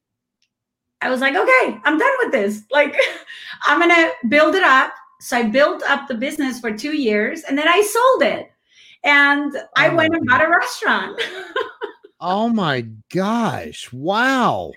[1.02, 2.64] i was like okay i'm done with this.
[2.72, 2.96] Like
[3.64, 7.58] i'm gonna build it up so I built up the business for two years and
[7.58, 8.52] then I sold it.
[9.04, 11.22] And I oh went and bought a restaurant.
[12.20, 12.82] oh my
[13.14, 13.92] gosh.
[13.94, 14.72] Wow.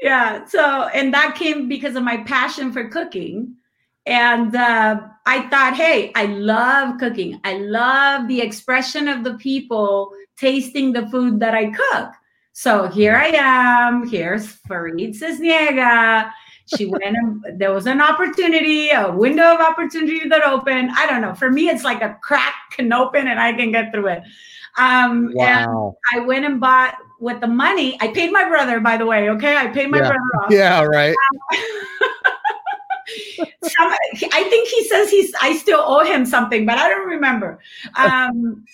[0.00, 0.44] Yeah.
[0.44, 3.56] So, and that came because of my passion for cooking.
[4.06, 7.40] and uh, I thought, hey, I love cooking.
[7.42, 12.12] I love the expression of the people tasting the food that I cook.
[12.52, 14.08] So here I am.
[14.08, 16.30] Here's Farid Sisniega.
[16.74, 20.90] She went and there was an opportunity, a window of opportunity that opened.
[20.94, 21.34] I don't know.
[21.34, 24.22] For me, it's like a crack can open and I can get through it.
[24.76, 25.96] Um, wow.
[26.12, 27.96] And I went and bought with the money.
[28.00, 29.30] I paid my brother, by the way.
[29.30, 29.56] Okay.
[29.56, 30.08] I paid my yeah.
[30.08, 30.50] brother off.
[30.50, 31.14] Yeah, right.
[31.54, 31.58] Um,
[33.62, 33.92] Some,
[34.32, 37.60] I think he says he's I still owe him something, but I don't remember.
[37.96, 38.64] Um,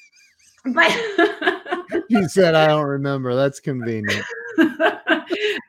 [0.67, 0.91] but
[2.09, 3.35] he said I don't remember.
[3.35, 4.25] That's convenient.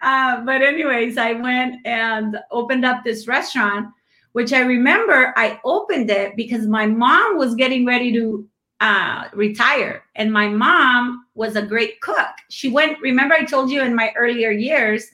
[0.02, 3.88] uh, but anyways, I went and opened up this restaurant,
[4.34, 8.48] which I remember I opened it because my mom was getting ready to
[8.82, 12.36] uh, retire, and my mom was a great cook.
[12.50, 13.00] She went.
[13.02, 15.10] Remember, I told you in my earlier years,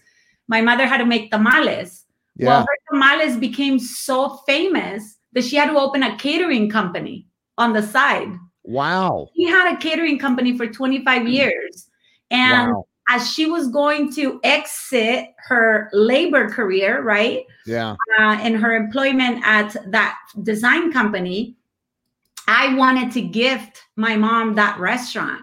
[0.47, 2.05] my mother had to make tamales.
[2.36, 2.47] Yeah.
[2.47, 7.27] Well, her tamales became so famous that she had to open a catering company
[7.58, 8.29] on the side.
[8.63, 9.29] Wow.
[9.36, 11.88] She had a catering company for 25 years.
[12.32, 12.86] And wow.
[13.10, 17.45] As she was going to exit her labor career, right?
[17.65, 17.95] Yeah.
[18.19, 21.58] Uh, in her employment at that design company,
[22.48, 25.41] I wanted to gift my mom that restaurant.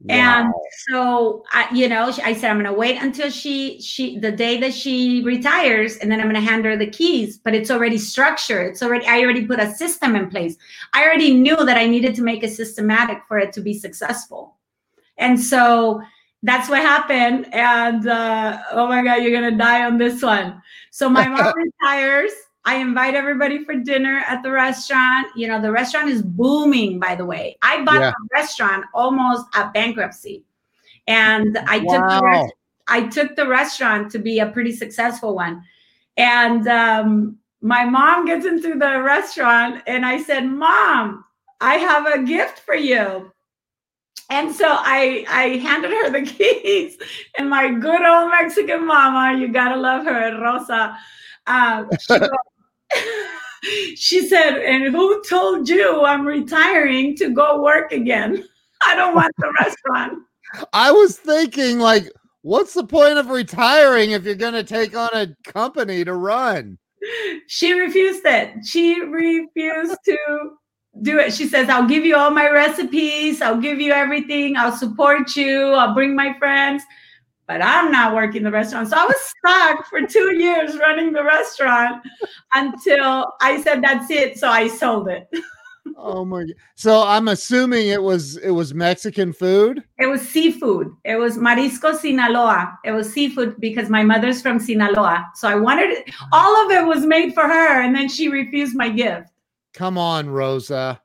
[0.00, 0.14] Wow.
[0.14, 0.54] And
[0.88, 4.58] so, I, you know, I said I'm going to wait until she she the day
[4.60, 7.38] that she retires, and then I'm going to hand her the keys.
[7.38, 8.72] But it's already structured.
[8.72, 10.56] It's already I already put a system in place.
[10.92, 14.56] I already knew that I needed to make it systematic for it to be successful,
[15.16, 16.02] and so
[16.46, 17.52] that's what happened.
[17.52, 20.62] And uh, oh my God, you're going to die on this one.
[20.90, 22.32] So my mom retires.
[22.64, 25.28] I invite everybody for dinner at the restaurant.
[25.36, 27.56] You know, the restaurant is booming, by the way.
[27.62, 28.10] I bought yeah.
[28.10, 30.44] the restaurant almost at bankruptcy.
[31.06, 31.92] And I wow.
[31.92, 32.54] took the rest-
[32.88, 35.62] I took the restaurant to be a pretty successful one.
[36.16, 41.24] And um, my mom gets into the restaurant and I said, Mom,
[41.60, 43.32] I have a gift for you.
[44.28, 46.98] And so I I handed her the keys,
[47.38, 50.96] and my good old Mexican mama, you gotta love her, Rosa.
[51.46, 52.28] Uh, she goes,
[53.96, 58.44] she said, And who told you I'm retiring to go work again?
[58.86, 60.22] I don't want the restaurant.
[60.72, 62.10] I was thinking, like,
[62.42, 66.78] what's the point of retiring if you're to take on a company to run?
[67.46, 68.64] She refused it.
[68.64, 70.18] She refused to
[71.02, 71.32] do it.
[71.32, 73.42] She says, I'll give you all my recipes.
[73.42, 74.56] I'll give you everything.
[74.56, 75.72] I'll support you.
[75.72, 76.82] I'll bring my friends
[77.46, 78.88] but I'm not working the restaurant.
[78.88, 82.04] So I was stuck for two years running the restaurant
[82.54, 84.38] until I said that's it.
[84.38, 85.28] So I sold it.
[85.96, 91.14] oh my so i'm assuming it was it was mexican food it was seafood it
[91.14, 96.10] was marisco sinaloa it was seafood because my mother's from sinaloa so i wanted it
[96.32, 99.30] all of it was made for her and then she refused my gift
[99.76, 101.00] come on rosa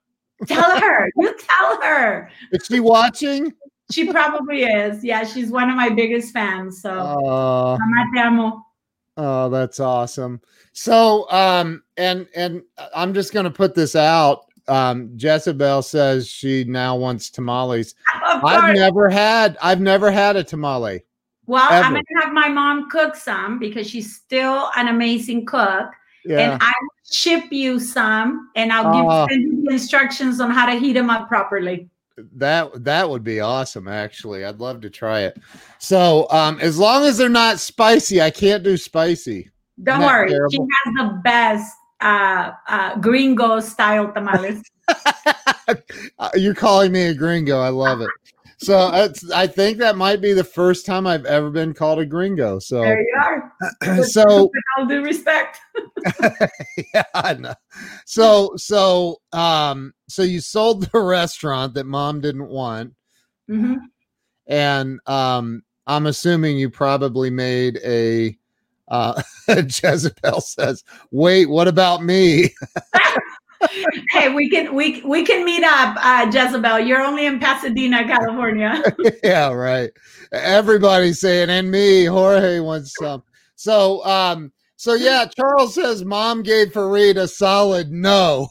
[0.47, 3.53] tell her you tell her is she watching
[3.91, 5.03] she probably is.
[5.03, 6.81] Yeah, she's one of my biggest fans.
[6.81, 8.65] So, uh, Mama te amo.
[9.17, 10.41] Oh, that's awesome.
[10.73, 12.63] So, um, and and
[12.95, 14.45] I'm just gonna put this out.
[14.67, 17.95] Um, Jezebel says she now wants tamales.
[18.23, 19.57] I've never had.
[19.61, 21.03] I've never had a tamale.
[21.45, 21.85] Well, ever.
[21.85, 25.91] I'm gonna have my mom cook some because she's still an amazing cook.
[26.23, 26.53] Yeah.
[26.53, 26.71] And I
[27.11, 31.09] ship you some, and I'll give uh, you the instructions on how to heat them
[31.09, 31.89] up properly.
[32.35, 34.45] That that would be awesome actually.
[34.45, 35.37] I'd love to try it.
[35.79, 39.49] So um as long as they're not spicy i can't do spicy.
[39.81, 40.29] Don't worry.
[40.29, 40.51] Terrible?
[40.51, 44.61] she has the best uh uh gringo style tamales.
[46.35, 47.59] You're calling me a gringo.
[47.59, 48.09] I love it
[48.61, 52.59] so I think that might be the first time I've ever been called a gringo.
[52.59, 54.03] So there you are.
[54.03, 55.59] so with all due respect.
[56.93, 57.55] yeah, I know.
[58.05, 62.93] So so um so you sold the restaurant that mom didn't want.
[63.49, 63.77] Mm-hmm.
[64.45, 68.37] And um I'm assuming you probably made a
[68.89, 72.53] uh Jezebel says, wait, what about me?
[74.09, 76.79] Hey, we can we we can meet up, uh, Jezebel.
[76.79, 78.81] You're only in Pasadena, California.
[79.23, 79.91] yeah, right.
[80.31, 83.23] Everybody's saying, and me, Jorge wants some.
[83.55, 88.47] So, um, so yeah, Charles says mom gave Faride a solid no.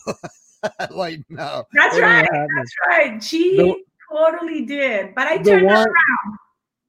[0.91, 1.65] like no.
[1.75, 2.29] That's right.
[2.31, 3.23] That's right.
[3.23, 3.75] She the,
[4.13, 5.15] totally did.
[5.15, 6.39] But I turned one, around.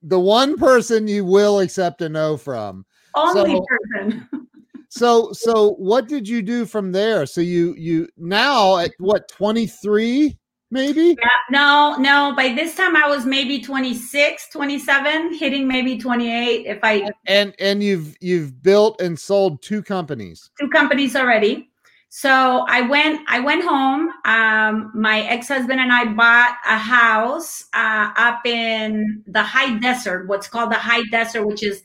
[0.04, 2.86] The one person you will accept a no from.
[3.16, 4.30] Only so, person
[4.92, 10.38] so so what did you do from there so you you now at what 23
[10.72, 11.16] maybe?
[11.20, 12.34] Yeah, no, no.
[12.36, 17.84] By this time I was maybe 26, 27, hitting maybe 28 if I And and
[17.84, 20.50] you've you've built and sold two companies.
[20.60, 21.68] Two companies already.
[22.10, 24.10] So I went I went home.
[24.26, 30.48] Um, my ex-husband and I bought a house uh, up in the high desert, what's
[30.48, 31.84] called the high desert, which is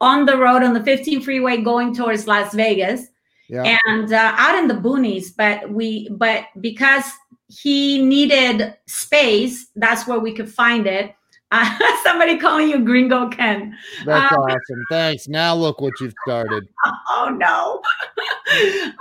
[0.00, 3.06] on the road on the 15 freeway going towards Las Vegas.
[3.48, 3.76] Yeah.
[3.86, 7.04] And uh, out in the boonies, but we but because
[7.48, 11.14] he needed space, that's where we could find it.
[11.52, 13.76] Uh, somebody calling you Gringo Ken.
[14.04, 14.84] That's um, awesome.
[14.90, 15.28] Thanks.
[15.28, 16.66] Now look what you've started.
[17.08, 17.82] Oh no.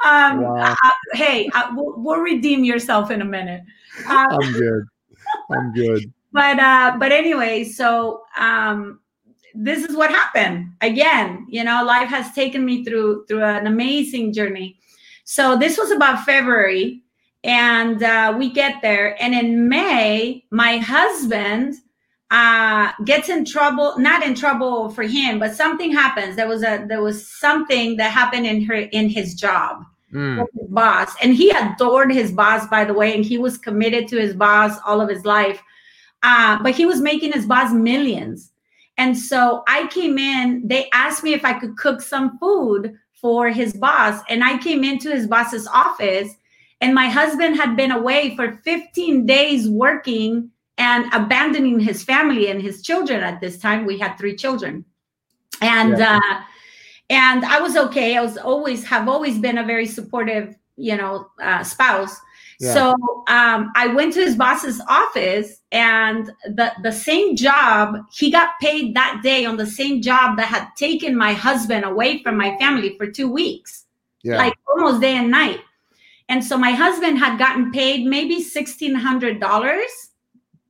[0.06, 0.76] um, wow.
[0.84, 3.62] uh, hey, uh, we'll, we'll, redeem yourself in a minute.
[4.08, 4.86] I'm good.
[5.52, 6.12] I'm good.
[6.32, 9.00] But uh, but anyway, so um,
[9.56, 10.72] this is what happened.
[10.82, 14.78] Again, you know, life has taken me through through an amazing journey.
[15.24, 17.02] So this was about February,
[17.44, 21.76] and uh, we get there, and in May, my husband
[22.32, 23.98] uh, gets in trouble.
[23.98, 26.36] Not in trouble for him, but something happens.
[26.36, 29.84] There was a there was something that happened in her in his job.
[30.14, 30.46] Mm.
[30.54, 34.18] His boss, and he adored his boss, by the way, and he was committed to
[34.18, 35.62] his boss all of his life.
[36.24, 38.52] Uh, but he was making his boss millions
[38.98, 43.50] and so I came in, they asked me if I could cook some food for
[43.50, 44.22] his boss.
[44.30, 46.34] And I came into his boss's office,
[46.82, 52.62] and my husband had been away for 15 days working and abandoning his family and
[52.62, 53.86] his children at this time.
[53.86, 54.86] We had three children.
[55.62, 56.20] And yeah.
[56.22, 56.42] uh,
[57.10, 58.18] and I was okay.
[58.18, 62.20] I was always have always been a very supportive, you know, uh, spouse.
[62.60, 62.94] So
[63.28, 68.96] um, I went to his boss's office, and the the same job he got paid
[68.96, 72.96] that day on the same job that had taken my husband away from my family
[72.98, 73.86] for two weeks,
[74.24, 74.38] yeah.
[74.38, 75.60] like almost day and night.
[76.30, 80.12] And so my husband had gotten paid maybe sixteen hundred dollars,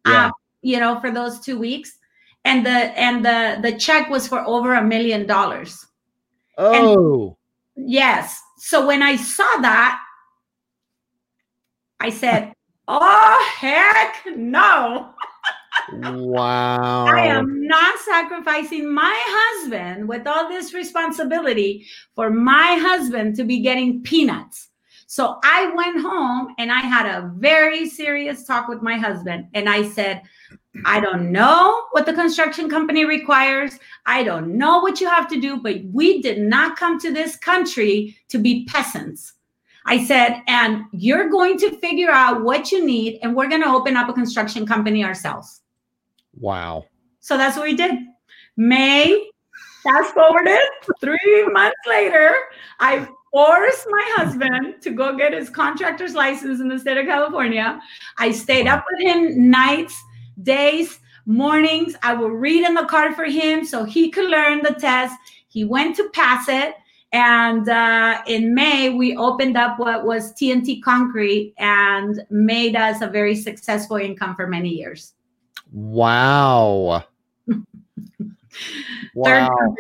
[0.06, 0.28] yeah.
[0.28, 0.32] uh,
[0.62, 1.98] you know, for those two weeks,
[2.46, 2.70] and the
[3.00, 5.86] and the the check was for over a million dollars.
[6.58, 7.38] Oh,
[7.76, 8.42] and yes.
[8.58, 10.02] So when I saw that,
[12.06, 12.54] I said,
[12.88, 15.10] Oh, heck no.
[15.92, 17.08] wow.
[17.08, 23.62] I am not sacrificing my husband with all this responsibility for my husband to be
[23.62, 24.70] getting peanuts.
[25.08, 29.48] So I went home and I had a very serious talk with my husband.
[29.56, 30.22] And I said,
[30.86, 33.80] I don't know what the construction company requires.
[34.06, 37.36] I don't know what you have to do, but we did not come to this
[37.36, 39.34] country to be peasants.
[39.86, 43.70] I said, and you're going to figure out what you need, and we're going to
[43.70, 45.62] open up a construction company ourselves.
[46.40, 46.86] Wow.
[47.20, 47.94] So that's what we did.
[48.58, 49.30] May,
[49.84, 50.60] fast forwarded,
[51.00, 52.34] three months later,
[52.80, 57.80] I forced my husband to go get his contractor's license in the state of California.
[58.18, 60.02] I stayed up with him nights,
[60.42, 61.96] days, mornings.
[62.02, 65.16] I would read in the car for him so he could learn the test.
[65.48, 66.76] He went to pass it.
[67.16, 73.08] And uh, in May, we opened up what was TNT Concrete and made us a
[73.08, 75.14] very successful income for many years.
[75.72, 77.06] Wow.
[79.16, 79.76] wow.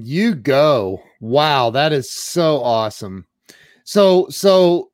[0.00, 1.00] You go.
[1.20, 3.24] Wow, that is so awesome.
[3.84, 4.90] So so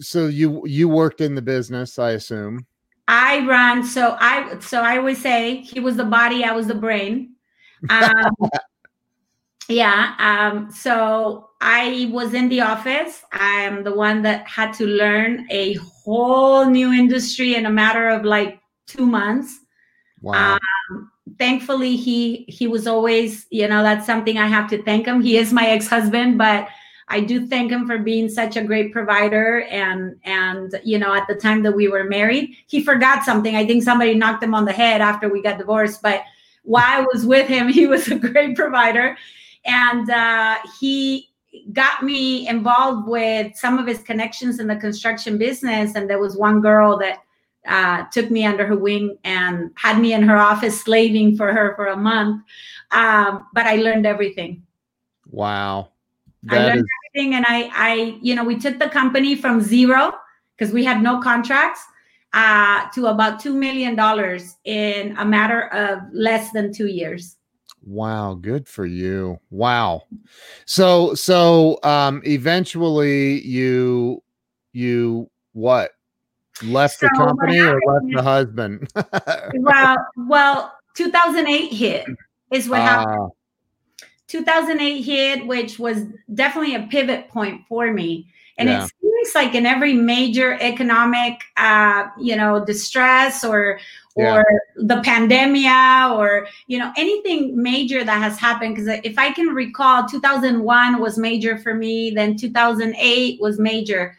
[0.00, 2.66] so you you worked in the business, I assume.
[3.06, 6.74] I run so I so I always say he was the body, I was the
[6.74, 7.34] brain.
[7.88, 8.50] Um,
[9.70, 10.14] yeah.
[10.18, 13.22] Um, so I was in the office.
[13.32, 18.08] I am the one that had to learn a whole new industry in a matter
[18.08, 19.58] of like two months.
[20.22, 20.58] Wow.
[20.90, 25.20] Um, thankfully, he he was always, you know, that's something I have to thank him.
[25.20, 26.68] He is my ex-husband, but
[27.08, 29.62] I do thank him for being such a great provider.
[29.62, 33.54] And and you know, at the time that we were married, he forgot something.
[33.54, 36.22] I think somebody knocked him on the head after we got divorced, but
[36.62, 39.16] while I was with him, he was a great provider
[39.64, 41.30] and uh, he
[41.72, 45.94] got me involved with some of his connections in the construction business.
[45.94, 47.18] And there was one girl that
[47.66, 51.74] uh, took me under her wing and had me in her office slaving for her
[51.76, 52.42] for a month.
[52.92, 54.62] Um, but I learned everything.
[55.30, 55.90] Wow.
[56.44, 57.34] That I learned is- everything.
[57.34, 60.12] And I, I, you know, we took the company from zero
[60.56, 61.82] because we had no contracts
[62.32, 63.98] uh, to about $2 million
[64.64, 67.36] in a matter of less than two years.
[67.84, 69.40] Wow, good for you.
[69.50, 70.02] Wow.
[70.66, 74.22] So so um eventually you
[74.72, 75.92] you what?
[76.62, 78.88] Left so the company or left the husband?
[79.54, 82.06] well, well, 2008 hit
[82.52, 83.30] is what uh, happened.
[84.26, 86.04] 2008 hit which was
[86.34, 88.26] definitely a pivot point for me.
[88.58, 88.84] And yeah.
[88.84, 93.80] it seems like in every major economic, uh, you know, distress or
[94.20, 94.58] or yeah.
[94.76, 95.66] the pandemic
[96.16, 101.18] or you know anything major that has happened because if i can recall 2001 was
[101.18, 104.16] major for me then 2008 was major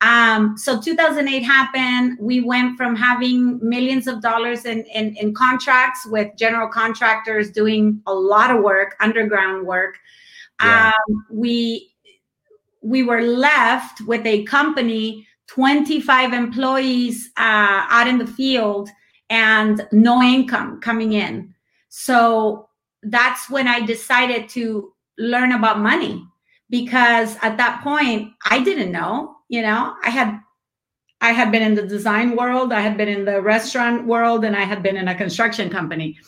[0.00, 6.04] um, so 2008 happened we went from having millions of dollars in, in, in contracts
[6.06, 9.98] with general contractors doing a lot of work underground work
[10.60, 10.90] yeah.
[11.08, 11.92] um, we
[12.82, 18.88] we were left with a company 25 employees uh, out in the field
[19.32, 21.54] and no income coming in.
[21.88, 22.68] So
[23.02, 26.22] that's when I decided to learn about money
[26.68, 30.38] because at that point I didn't know, you know, I had
[31.22, 34.54] I had been in the design world, I had been in the restaurant world and
[34.54, 36.18] I had been in a construction company.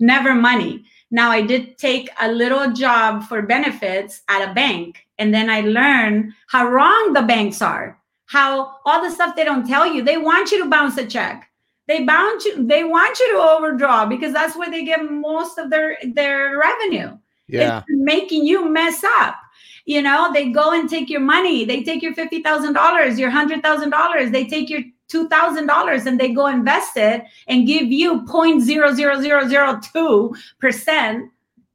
[0.00, 0.84] Never money.
[1.10, 5.60] Now I did take a little job for benefits at a bank and then I
[5.60, 8.00] learned how wrong the banks are.
[8.26, 11.50] How all the stuff they don't tell you, they want you to bounce a check
[11.86, 15.70] they bound you they want you to overdraw because that's where they get most of
[15.70, 17.18] their their revenue.
[17.46, 17.78] Yeah.
[17.78, 19.36] it's making you mess up.
[19.84, 21.66] You know they go and take your money.
[21.66, 24.80] They take your $50000 your $100000 they take your
[25.12, 31.30] $2000 and they go invest it and give you 0.00002 percent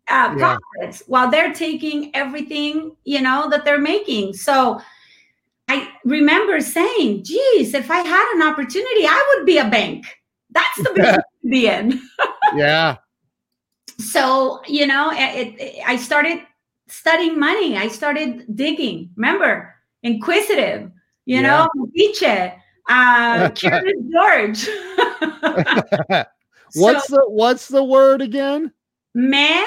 [0.07, 1.05] uh, profits yeah.
[1.05, 4.33] while they're taking everything you know that they're making.
[4.33, 4.81] So
[5.69, 10.05] I remember saying, geez, if I had an opportunity, I would be a bank.
[10.49, 12.01] That's the business to be in.
[12.55, 12.97] yeah.
[13.99, 16.39] So, you know, it, it, I started
[16.87, 17.75] studying money.
[17.75, 19.09] I started digging.
[19.17, 20.89] Remember, inquisitive,
[21.25, 21.41] you yeah.
[21.41, 22.53] know, Medice,
[22.87, 24.69] uh, Curious George.
[26.75, 28.71] what's so, the what's the word again?
[29.13, 29.65] Me,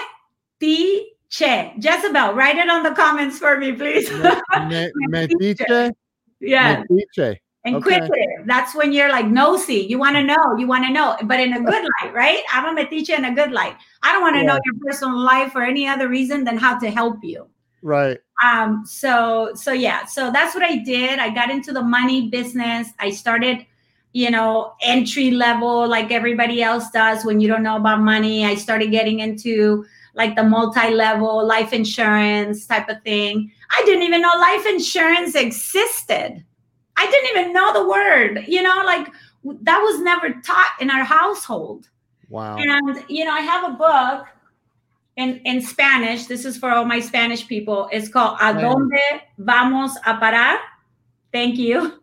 [0.61, 1.73] ti, Che.
[1.79, 4.11] Jezebel, write it on the comments for me, please.
[4.11, 5.93] Me, metiche?
[6.45, 6.83] Yeah.
[6.91, 7.39] Metiche.
[7.65, 8.11] Inquisitive.
[8.11, 8.27] Okay.
[8.47, 9.87] That's when you're like nosy.
[9.89, 10.57] You want to know.
[10.59, 12.43] You want to know, but in a good light, right?
[12.53, 13.77] I'm a metiche in a good light.
[14.03, 14.47] I don't want to yeah.
[14.47, 17.49] know your personal life for any other reason than how to help you.
[17.81, 18.19] Right.
[18.45, 18.85] Um.
[18.85, 20.05] So so yeah.
[20.05, 21.21] So that's what I did.
[21.21, 22.89] I got into the money business.
[22.99, 23.65] I started
[24.13, 28.45] you know, entry level like everybody else does when you don't know about money.
[28.45, 29.85] I started getting into
[30.15, 33.51] like the multi-level life insurance type of thing.
[33.71, 36.45] I didn't even know life insurance existed.
[36.97, 39.09] I didn't even know the word, you know, like
[39.45, 41.89] that was never taught in our household.
[42.29, 42.57] Wow.
[42.57, 44.27] And you know, I have a book
[45.17, 46.27] in in Spanish.
[46.27, 47.89] This is for all my Spanish people.
[47.93, 50.59] It's called A Donde Vamos a Parar.
[51.33, 52.01] Thank you.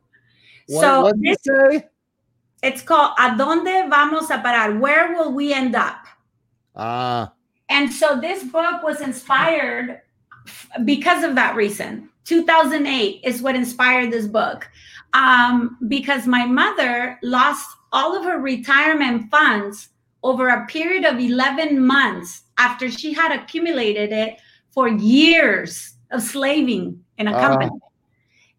[0.67, 1.83] What, so this?
[2.61, 4.79] It's called A Donde Vamos a Parar.
[4.79, 6.05] Where will we end up?
[6.75, 7.31] Ah.
[7.69, 10.01] And so this book was inspired
[10.85, 12.09] because of that reason.
[12.25, 14.69] 2008 is what inspired this book
[15.13, 19.89] um, because my mother lost all of her retirement funds
[20.23, 24.39] over a period of 11 months after she had accumulated it
[24.71, 27.71] for years of slaving in a company.
[27.71, 27.85] Uh.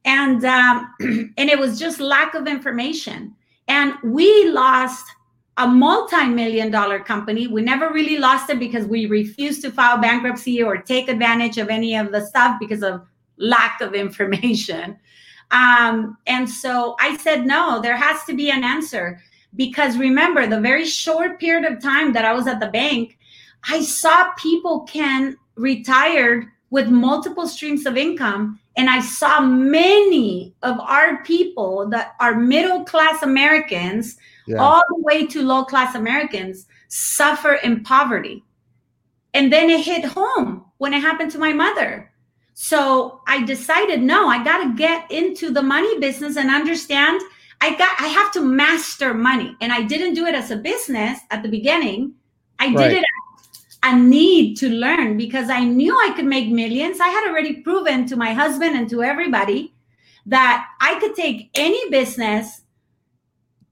[0.05, 0.95] And um,
[1.37, 3.37] and it was just lack of information.
[3.71, 5.07] And we lost
[5.57, 7.47] a multi-million dollar company.
[7.47, 11.69] We never really lost it because we refused to file bankruptcy or take advantage of
[11.69, 13.01] any of the stuff because of
[13.37, 14.99] lack of information.
[15.53, 19.21] Um, and so I said, no, there has to be an answer.
[19.55, 23.19] Because remember, the very short period of time that I was at the bank,
[23.69, 28.60] I saw people can retired with multiple streams of income.
[28.77, 34.17] And I saw many of our people that are middle class Americans
[34.47, 34.59] yeah.
[34.59, 38.45] all the way to low class Americans suffer in poverty.
[39.35, 42.11] And then it hit home when it happened to my mother.
[42.55, 47.21] So I decided, no, I got to get into the money business and understand
[47.61, 49.57] I got I have to master money.
[49.61, 52.15] And I didn't do it as a business at the beginning.
[52.59, 52.89] I right.
[52.89, 53.05] did it
[53.83, 57.01] a need to learn because I knew I could make millions.
[57.01, 59.75] I had already proven to my husband and to everybody
[60.27, 62.63] that I could take any business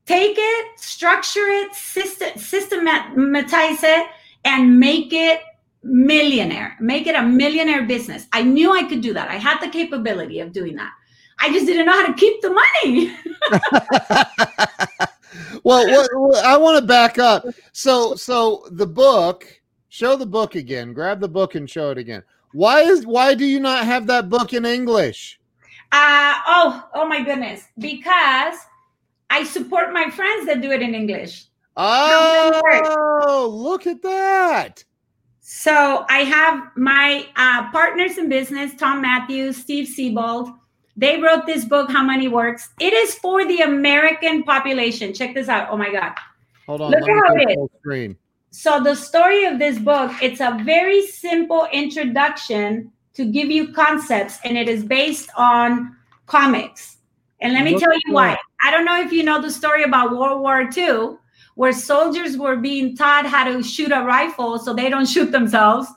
[0.08, 4.06] take it, structure it, system, systematize it,
[4.46, 5.42] and make it
[5.82, 8.26] millionaire, make it a millionaire business.
[8.32, 9.28] I knew I could do that.
[9.28, 10.92] I had the capability of doing that.
[11.40, 13.14] I just didn't know how to keep the money.
[15.62, 17.44] well, well, I want to back up.
[17.72, 19.57] So, so the book,
[19.98, 20.92] show the book again.
[20.92, 22.22] Grab the book and show it again.
[22.52, 25.40] Why is why do you not have that book in English?
[25.90, 27.64] Uh oh, oh my goodness.
[27.78, 28.56] Because
[29.28, 31.46] I support my friends that do it in English.
[31.76, 34.84] Oh, look at that.
[35.40, 40.50] So I have my uh, partners in business, Tom Matthews, Steve Siebold.
[40.96, 42.68] They wrote this book, How Money Works.
[42.80, 45.14] It is for the American population.
[45.14, 45.68] Check this out.
[45.70, 46.12] Oh my God.
[46.66, 46.90] Hold on.
[46.90, 47.68] Look at how it is.
[47.80, 48.16] Screen.
[48.50, 54.38] So the story of this book, it's a very simple introduction to give you concepts,
[54.44, 55.96] and it is based on
[56.26, 56.98] comics.
[57.40, 58.36] And let me Look tell you why.
[58.64, 61.16] I don't know if you know the story about World War II,
[61.54, 65.88] where soldiers were being taught how to shoot a rifle so they don't shoot themselves.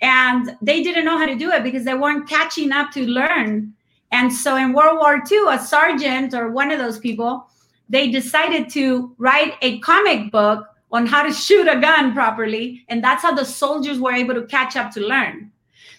[0.00, 3.74] And they didn't know how to do it because they weren't catching up to learn
[4.14, 7.48] and so in World War II, a sergeant or one of those people,
[7.88, 10.64] they decided to write a comic book
[10.94, 12.84] on how to shoot a gun properly.
[12.88, 15.50] And that's how the soldiers were able to catch up to learn.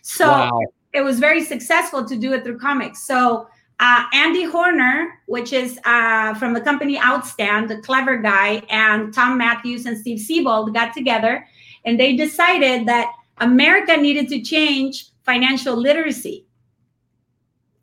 [0.02, 0.62] So wow.
[0.94, 3.06] it was very successful to do it through comics.
[3.06, 3.50] So
[3.82, 9.38] uh, Andy Horner, which is uh, from the company Outstand, the clever guy, and Tom
[9.38, 11.46] Matthews and Steve Siebold got together
[11.84, 16.46] and they decided that America needed to change financial literacy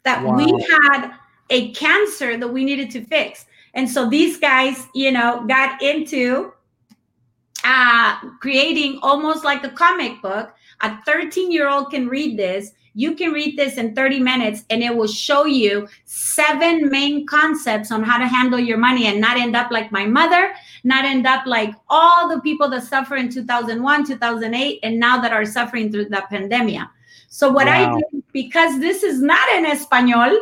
[0.04, 0.34] that wow.
[0.34, 1.12] we had
[1.50, 3.44] a cancer that we needed to fix.
[3.74, 6.52] And so these guys, you know, got into
[7.64, 10.52] uh, creating almost like a comic book.
[10.80, 12.72] A 13 year old can read this.
[12.94, 17.90] You can read this in 30 minutes and it will show you seven main concepts
[17.90, 20.52] on how to handle your money and not end up like my mother,
[20.84, 25.32] not end up like all the people that suffer in 2001, 2008, and now that
[25.32, 26.82] are suffering through the pandemic.
[27.28, 27.96] So what wow.
[27.96, 30.38] I did, because this is not in Espanol,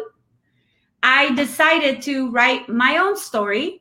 [1.02, 3.79] I decided to write my own story,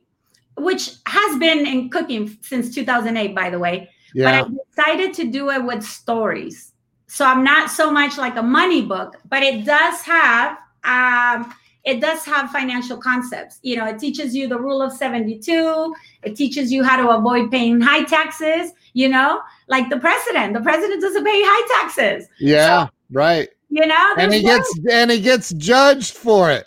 [0.62, 3.90] which has been in cooking since 2008, by the way.
[4.14, 4.42] Yeah.
[4.42, 6.72] But I decided to do it with stories.
[7.06, 11.52] So I'm not so much like a money book, but it does have um,
[11.84, 13.58] it does have financial concepts.
[13.62, 15.94] You know, it teaches you the rule of 72.
[16.22, 18.72] It teaches you how to avoid paying high taxes.
[18.92, 20.54] You know, like the president.
[20.54, 22.28] The president doesn't pay high taxes.
[22.38, 22.86] Yeah.
[22.86, 26.66] So right you know and he gets and he gets judged for it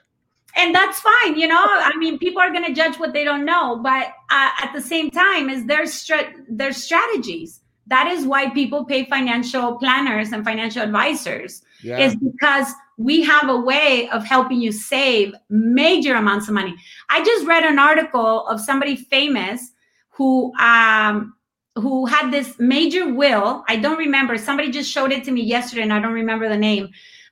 [0.55, 3.45] and that's fine you know i mean people are going to judge what they don't
[3.45, 8.49] know but uh, at the same time is their str- there's strategies that is why
[8.51, 11.97] people pay financial planners and financial advisors yeah.
[11.99, 16.75] is because we have a way of helping you save major amounts of money
[17.09, 19.71] i just read an article of somebody famous
[20.09, 21.33] who um,
[21.75, 23.63] who had this major will.
[23.67, 24.37] I don't remember.
[24.37, 26.89] Somebody just showed it to me yesterday, and I don't remember the name.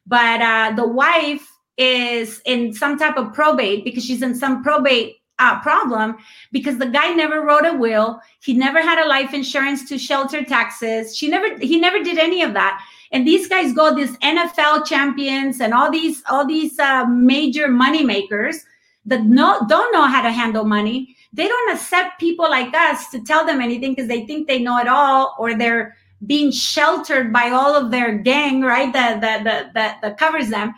[0.07, 1.47] But uh, the wife
[1.81, 6.17] is in some type of probate because she's in some probate uh, problem
[6.51, 8.21] because the guy never wrote a will.
[8.41, 11.17] He never had a life insurance to shelter taxes.
[11.17, 11.57] She never.
[11.57, 12.81] He never did any of that.
[13.11, 18.03] And these guys go these NFL champions and all these all these uh, major money
[18.03, 18.63] makers
[19.05, 23.21] that no don't know how to handle money they don't accept people like us to
[23.21, 27.49] tell them anything because they think they know it all or they're being sheltered by
[27.49, 28.91] all of their gang, right?
[28.93, 30.73] That that that that, that covers them.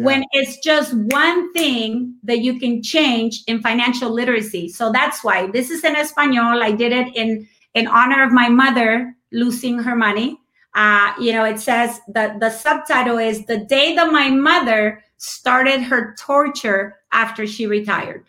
[0.00, 0.06] Yeah.
[0.06, 4.68] When it's just one thing that you can change in financial literacy.
[4.68, 6.62] So that's why this is in Espanol.
[6.62, 10.38] I did it in in honor of my mother losing her money.
[10.74, 15.82] Uh, you know, it says that the subtitle is the day that my mother started
[15.82, 18.26] her torture after she retired.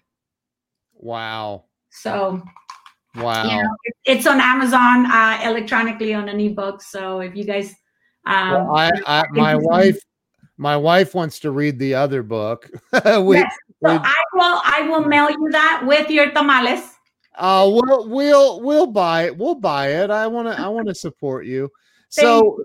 [0.96, 1.66] Wow.
[1.92, 2.42] So
[3.16, 3.44] wow.
[3.44, 3.70] You know,
[4.06, 6.82] it's on Amazon uh, electronically on an ebook.
[6.82, 7.76] So if you guys
[8.26, 10.00] um, well, I, I my wife
[10.62, 12.70] my wife wants to read the other book.
[13.20, 13.52] we, yes.
[13.84, 16.98] So I will I will mail you that with your tamales.
[17.36, 19.36] Uh we'll we'll we'll buy it.
[19.36, 20.12] We'll buy it.
[20.12, 21.72] I want to I want to support you.
[22.10, 22.62] So,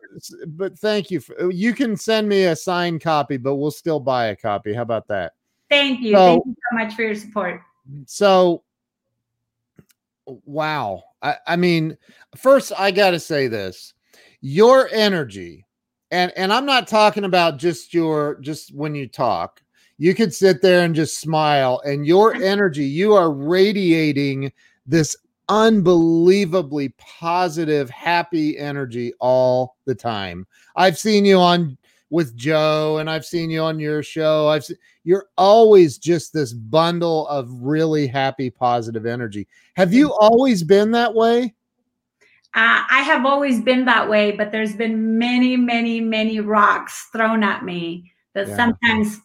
[0.49, 1.21] but thank you.
[1.21, 4.75] For, you can send me a signed copy, but we'll still buy a copy.
[4.75, 5.35] How about that?
[5.71, 6.15] Thank you.
[6.15, 7.63] So, thank you so much for your support.
[8.07, 8.65] So,
[10.27, 11.05] wow.
[11.23, 11.97] I, I mean,
[12.35, 13.95] first, I got to say this
[14.41, 15.66] your energy,
[16.11, 19.63] and, and I'm not talking about just your, just when you talk,
[19.99, 24.53] you could sit there and just smile, and your energy, you are radiating
[24.87, 25.17] this
[25.49, 30.47] unbelievably positive, happy energy all the time.
[30.77, 31.79] I've seen you on
[32.11, 34.49] with Joe and I've seen you on your show.
[34.49, 39.47] I've seen, you're always just this bundle of really happy positive energy.
[39.75, 41.55] Have you always been that way?
[42.57, 47.43] Uh, I have always been that way, but there's been many, many, many rocks thrown
[47.43, 48.57] at me that yeah.
[48.57, 49.21] sometimes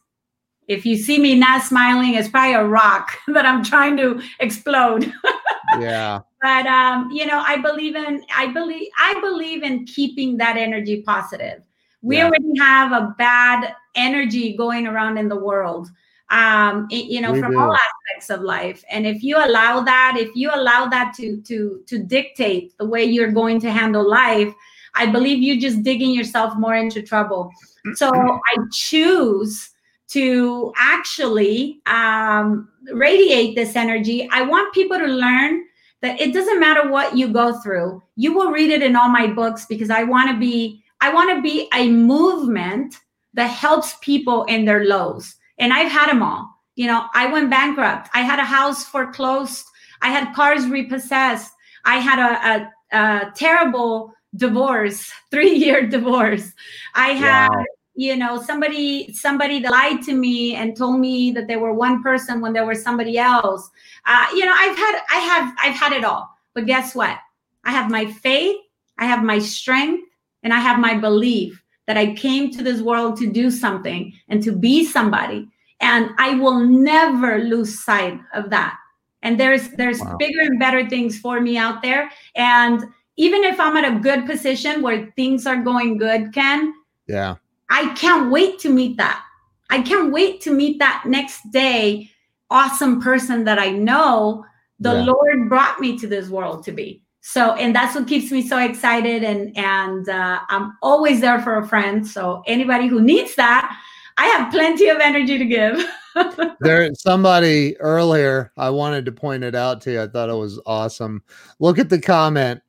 [0.68, 5.12] if you see me not smiling, it's probably a rock that I'm trying to explode.
[5.80, 6.20] yeah.
[6.42, 11.02] But um, you know, I believe in I believe I believe in keeping that energy
[11.02, 11.64] positive
[12.02, 12.26] we yeah.
[12.26, 15.90] already have a bad energy going around in the world
[16.32, 17.60] um you know we from do.
[17.60, 21.82] all aspects of life and if you allow that if you allow that to to
[21.88, 24.54] to dictate the way you're going to handle life
[24.96, 27.52] i believe you're just digging yourself more into trouble
[27.96, 29.72] so i choose
[30.12, 34.28] to actually um, radiate this energy.
[34.30, 35.64] I want people to learn
[36.02, 38.04] that it doesn't matter what you go through.
[38.18, 41.36] You will read it in all my books because I want to be I want
[41.36, 42.96] to be a movement
[43.34, 45.36] that helps people in their lows.
[45.62, 46.50] And I've had them all.
[46.76, 48.10] You know, I went bankrupt.
[48.14, 49.66] I had a house foreclosed.
[50.02, 51.54] I had cars repossessed.
[51.86, 56.52] I had a, a, a terrible divorce, three year divorce.
[56.96, 57.66] I had, wow.
[57.96, 62.02] you know, somebody somebody that lied to me and told me that they were one
[62.02, 63.70] person when there was somebody else.
[64.06, 66.30] Uh, you know, I've had I have I've had it all.
[66.54, 67.18] But guess what?
[67.64, 68.58] I have my faith,
[68.98, 70.04] I have my strength,
[70.42, 74.42] and I have my belief that I came to this world to do something and
[74.44, 75.48] to be somebody.
[75.82, 78.78] And I will never lose sight of that.
[79.24, 80.18] And there's there's wow.
[80.18, 82.10] bigger and better things for me out there.
[82.36, 82.84] And
[83.18, 86.74] even if I'm at a good position where things are going good, Ken,
[87.08, 87.36] yeah,
[87.70, 89.24] I can't wait to meet that.
[89.70, 92.12] I can't wait to meet that next day
[92.52, 94.46] awesome person that I know
[94.80, 95.06] the yeah.
[95.06, 97.02] Lord brought me to this world to be.
[97.22, 99.24] So, and that's what keeps me so excited.
[99.24, 102.06] And and uh, I'm always there for a friend.
[102.06, 103.76] So anybody who needs that,
[104.22, 105.84] I have plenty of energy to give.
[106.60, 110.02] there, somebody earlier, I wanted to point it out to you.
[110.04, 111.24] I thought it was awesome.
[111.60, 112.62] Look at the comment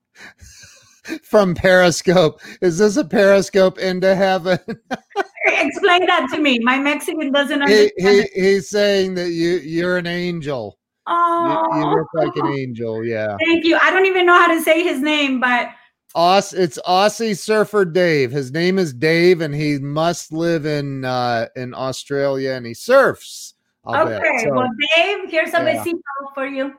[1.22, 2.40] from Periscope.
[2.62, 4.61] Is this a Periscope into heaven?
[5.46, 6.59] Explain that to me.
[6.61, 7.92] My Mexican doesn't understand.
[7.98, 10.78] He, he, he's saying that you you're an angel.
[11.07, 13.05] Oh, you, you, look like an angel.
[13.05, 13.36] Yeah.
[13.44, 13.76] Thank you.
[13.82, 15.68] I don't even know how to say his name, but
[16.14, 18.30] Aus, it's Aussie surfer Dave.
[18.30, 23.54] His name is Dave, and he must live in uh, in Australia, and he surfs.
[23.84, 25.84] I'll okay, so, well, Dave, here's a yeah.
[25.84, 26.74] besito for you.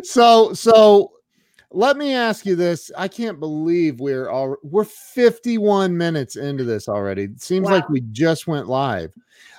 [0.02, 1.12] so, so
[1.70, 2.90] let me ask you this.
[2.96, 7.24] I can't believe we're all we're 51 minutes into this already.
[7.24, 7.74] It seems wow.
[7.74, 9.12] like we just went live.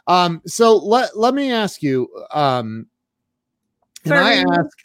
[0.07, 2.87] Um, so let let me ask you, um,
[4.03, 4.77] can I ask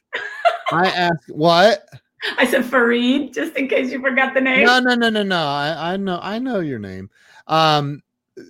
[0.72, 1.88] I ask what?
[2.38, 4.66] I said Faride, just in case you forgot the name.
[4.66, 5.38] No, no, no, no, no.
[5.38, 7.10] I, I know I know your name.
[7.46, 8.02] Um,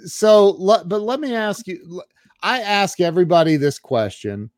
[0.04, 2.02] so but let me ask you,
[2.42, 4.50] I ask everybody this question,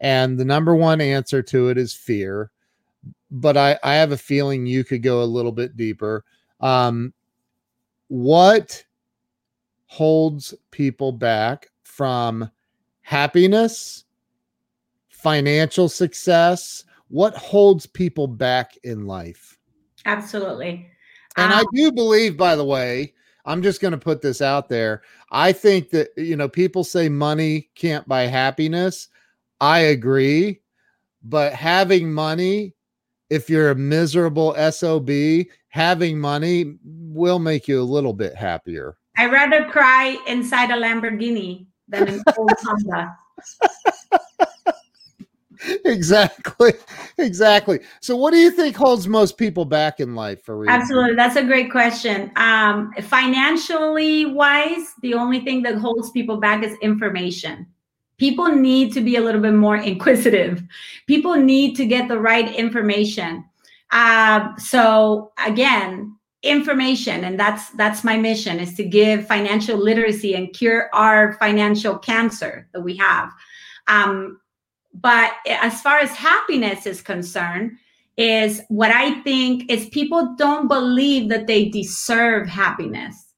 [0.00, 2.50] and the number one answer to it is fear
[3.30, 6.24] but I, I have a feeling you could go a little bit deeper.
[6.60, 7.12] Um,
[8.08, 8.84] what
[9.86, 12.50] holds people back from
[13.02, 14.04] happiness,
[15.08, 16.84] financial success?
[17.10, 19.58] What holds people back in life?
[20.06, 20.88] Absolutely.
[21.36, 23.12] And um, I do believe, by the way,
[23.44, 25.02] I'm just going to put this out there.
[25.30, 29.08] I think that, you know, people say money can't buy happiness.
[29.60, 30.60] I agree.
[31.22, 32.74] But having money
[33.30, 35.08] if you're a miserable SOB,
[35.68, 38.96] having money will make you a little bit happier.
[39.16, 43.16] I'd rather cry inside a Lamborghini than in old Honda.
[45.84, 46.72] exactly.
[47.18, 47.80] Exactly.
[48.00, 50.70] So what do you think holds most people back in life for real?
[50.70, 51.16] absolutely.
[51.16, 52.30] That's a great question.
[52.36, 57.66] Um financially wise the only thing that holds people back is information.
[58.18, 60.62] People need to be a little bit more inquisitive.
[61.06, 63.44] People need to get the right information.
[63.90, 70.54] Uh, so again information and that's that's my mission is to give financial literacy and
[70.54, 73.30] cure our financial cancer that we have.
[73.88, 74.40] Um,
[74.94, 77.72] but as far as happiness is concerned
[78.16, 83.34] is what i think is people don't believe that they deserve happiness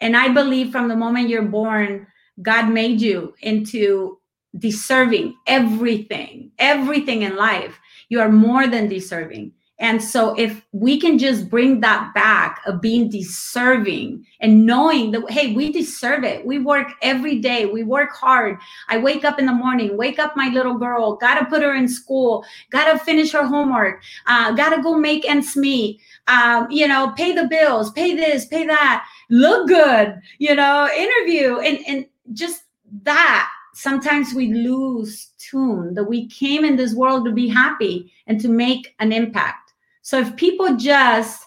[0.00, 2.06] and i believe from the moment you're born
[2.42, 4.18] God made you into
[4.58, 7.78] deserving everything, everything in life.
[8.08, 9.52] You are more than deserving.
[9.78, 15.30] And so, if we can just bring that back of being deserving and knowing that,
[15.30, 16.46] hey, we deserve it.
[16.46, 18.58] We work every day, we work hard.
[18.88, 21.88] I wake up in the morning, wake up my little girl, gotta put her in
[21.88, 27.32] school, gotta finish her homework, uh, gotta go make ends meet, um, you know, pay
[27.32, 32.62] the bills, pay this, pay that, look good, you know, interview, and, and just
[33.02, 38.40] that sometimes we lose tune that we came in this world to be happy and
[38.40, 39.65] to make an impact.
[40.06, 41.44] So if people just,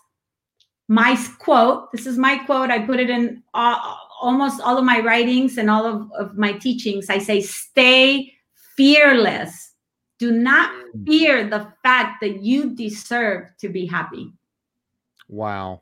[0.90, 5.00] my quote, this is my quote, I put it in all, almost all of my
[5.00, 7.10] writings and all of, of my teachings.
[7.10, 8.34] I say, stay
[8.76, 9.76] fearless.
[10.18, 11.08] Do not mm.
[11.08, 14.34] fear the fact that you deserve to be happy.
[15.30, 15.80] Wow.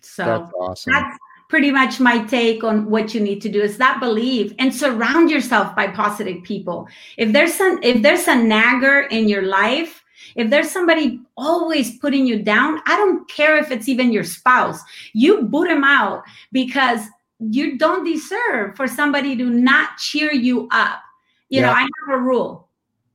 [0.00, 0.92] So that's awesome.
[0.94, 1.18] That's,
[1.48, 5.30] pretty much my take on what you need to do is that believe and surround
[5.30, 10.02] yourself by positive people if there's some if there's a nagger in your life
[10.34, 14.80] if there's somebody always putting you down i don't care if it's even your spouse
[15.12, 16.22] you boot them out
[16.52, 17.00] because
[17.38, 21.00] you don't deserve for somebody to not cheer you up.
[21.48, 21.66] You yeah.
[21.66, 22.68] know, I have a rule.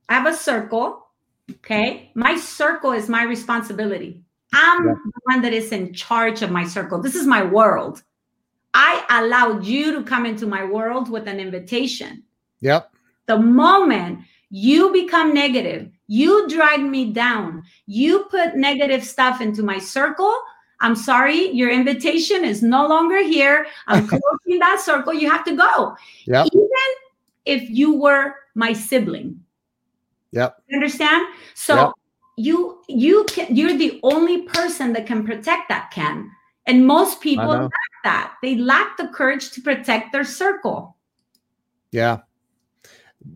[0.08, 1.06] I have a circle.
[1.50, 2.10] Okay.
[2.14, 4.22] My circle is my responsibility.
[4.52, 4.94] I'm yeah.
[5.04, 7.00] the one that is in charge of my circle.
[7.00, 8.02] This is my world.
[8.74, 12.22] I allowed you to come into my world with an invitation.
[12.60, 12.90] Yep.
[13.26, 14.20] The moment
[14.50, 20.34] you become negative, you drag me down, you put negative stuff into my circle.
[20.80, 23.66] I'm sorry, your invitation is no longer here.
[23.86, 25.14] I'm closing that circle.
[25.14, 25.96] You have to go.
[26.26, 26.48] Yep.
[26.52, 26.88] Even
[27.46, 29.40] if you were my sibling.
[30.32, 30.58] Yep.
[30.68, 31.28] You understand?
[31.54, 31.92] So yep.
[32.36, 36.30] you you can you're the only person that can protect that Ken.
[36.66, 37.70] And most people lack
[38.04, 38.34] that.
[38.42, 40.94] They lack the courage to protect their circle.
[41.90, 42.20] Yeah.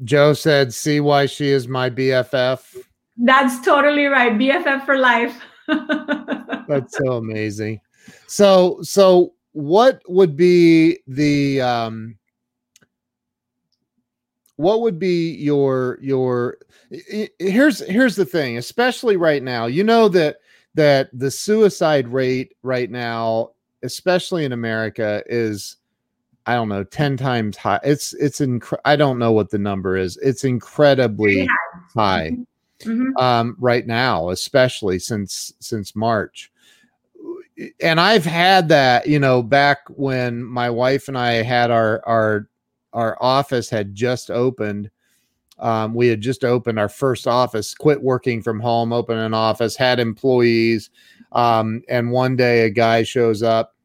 [0.04, 2.76] Joe said, see why she is my BFF.
[3.16, 4.32] That's totally right.
[4.32, 5.40] BFF for life.
[6.68, 7.80] That's so amazing.
[8.26, 12.18] So so what would be the um
[14.56, 16.58] what would be your your
[17.38, 20.36] here's here's the thing especially right now you know that
[20.74, 23.50] that the suicide rate right now
[23.82, 25.76] especially in america is
[26.46, 29.96] i don't know 10 times high it's it's inc- i don't know what the number
[29.96, 31.46] is it's incredibly yeah.
[31.94, 32.90] high mm-hmm.
[32.90, 33.16] mm-hmm.
[33.16, 36.50] um, right now especially since since march
[37.80, 42.48] and i've had that you know back when my wife and i had our our
[42.96, 44.90] our office had just opened.
[45.58, 49.76] Um, we had just opened our first office, quit working from home, opened an office,
[49.76, 50.90] had employees.
[51.32, 53.75] Um, and one day a guy shows up.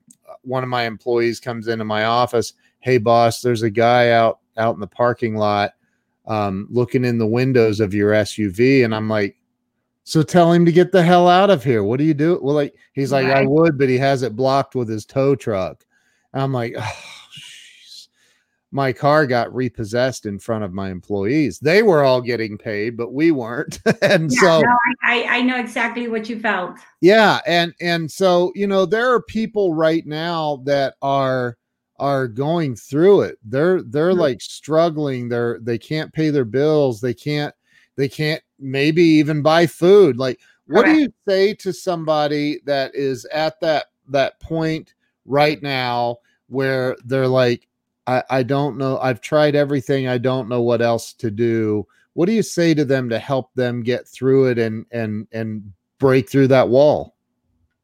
[0.43, 2.53] One of my employees comes into my office.
[2.79, 5.73] Hey, boss, there's a guy out out in the parking lot
[6.27, 8.85] um, looking in the windows of your SUV.
[8.85, 9.37] And I'm like,
[10.03, 11.83] so tell him to get the hell out of here.
[11.83, 12.39] What do you do?
[12.41, 13.43] Well, like he's like, right.
[13.43, 15.85] I would, but he has it blocked with his tow truck.
[16.33, 17.20] And I'm like, oh,
[18.71, 21.59] my car got repossessed in front of my employees.
[21.59, 23.79] They were all getting paid, but we weren't.
[24.01, 26.77] and yeah, so no, I, I know exactly what you felt.
[27.01, 27.41] Yeah.
[27.45, 31.57] And and so, you know, there are people right now that are
[31.97, 33.37] are going through it.
[33.43, 34.19] They're they're mm-hmm.
[34.21, 35.27] like struggling.
[35.27, 37.01] They're they can't pay their bills.
[37.01, 37.53] They can't
[37.97, 40.17] they can't maybe even buy food.
[40.17, 40.95] Like what Correct.
[40.95, 44.93] do you say to somebody that is at that that point
[45.25, 46.17] right now
[46.47, 47.67] where they're like
[48.11, 48.99] I, I don't know.
[48.99, 50.09] I've tried everything.
[50.09, 51.87] I don't know what else to do.
[52.13, 55.71] What do you say to them to help them get through it and and and
[55.97, 57.15] break through that wall?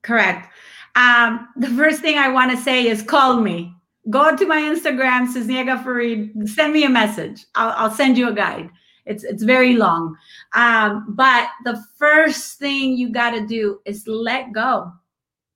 [0.02, 0.50] Correct.
[0.96, 3.74] Um, the first thing I want to say is call me.
[4.10, 6.48] Go to my Instagram, Sisniega Faride.
[6.48, 7.46] Send me a message.
[7.56, 8.70] I'll, I'll send you a guide.
[9.06, 10.18] It's it's very long.
[10.56, 14.92] Um, but the first thing you got to do is let go.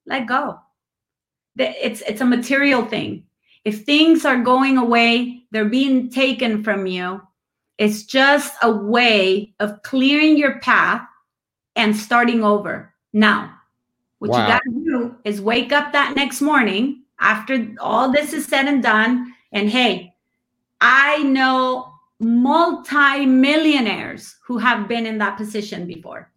[0.05, 0.59] Let go.
[1.57, 3.26] It's it's a material thing
[3.64, 7.22] if things are going away, they're being taken from you.
[7.78, 11.05] It's just a way of clearing your path
[11.76, 12.93] and starting over.
[13.14, 13.55] Now,
[14.20, 14.41] what wow.
[14.41, 18.68] you got to do is wake up that next morning after all this is said
[18.68, 19.34] and done.
[19.51, 20.16] And hey,
[20.80, 26.32] I know multi-millionaires who have been in that position before,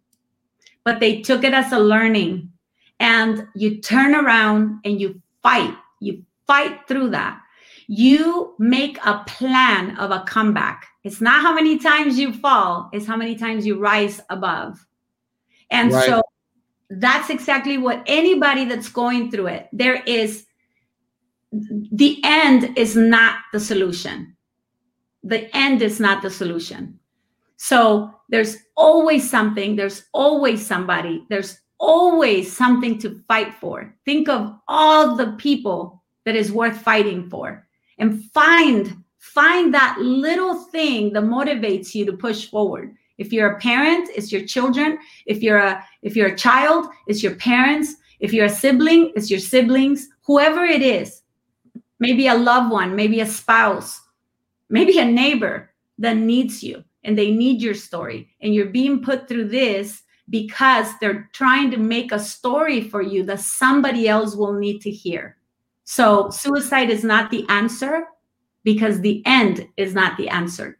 [0.83, 2.51] but they took it as a learning.
[2.99, 5.75] And you turn around and you fight.
[5.99, 7.41] You fight through that.
[7.87, 10.87] You make a plan of a comeback.
[11.03, 14.83] It's not how many times you fall, it's how many times you rise above.
[15.69, 16.05] And right.
[16.05, 16.21] so
[16.89, 20.45] that's exactly what anybody that's going through it, there is
[21.51, 24.35] the end is not the solution.
[25.23, 26.99] The end is not the solution.
[27.57, 33.95] So there's always something, there's always somebody, there's always something to fight for.
[34.05, 37.65] Think of all the people that is worth fighting for.
[37.97, 42.95] And find find that little thing that motivates you to push forward.
[43.17, 44.97] If you're a parent it's your children.
[45.25, 47.95] If you're a if you're a child it's your parents.
[48.19, 50.09] If you're a sibling it's your siblings.
[50.23, 51.21] Whoever it is
[51.99, 54.01] maybe a loved one maybe a spouse
[54.69, 58.29] maybe a neighbor that needs you and they need your story.
[58.41, 63.23] And you're being put through this because they're trying to make a story for you
[63.23, 65.37] that somebody else will need to hear
[65.85, 68.05] so suicide is not the answer
[68.63, 70.77] because the end is not the answer.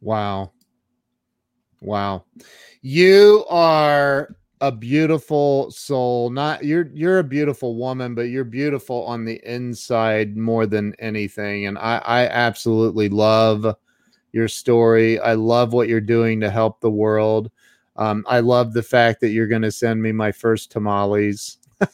[0.00, 0.52] Wow.
[1.80, 2.24] Wow.
[2.80, 6.30] You are a beautiful soul.
[6.30, 11.66] Not you're you're a beautiful woman, but you're beautiful on the inside more than anything.
[11.66, 13.76] And I, I absolutely love
[14.32, 15.20] your story.
[15.20, 17.50] I love what you're doing to help the world.
[17.96, 21.58] Um, I love the fact that you're going to send me my first tamales.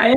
[0.00, 0.14] I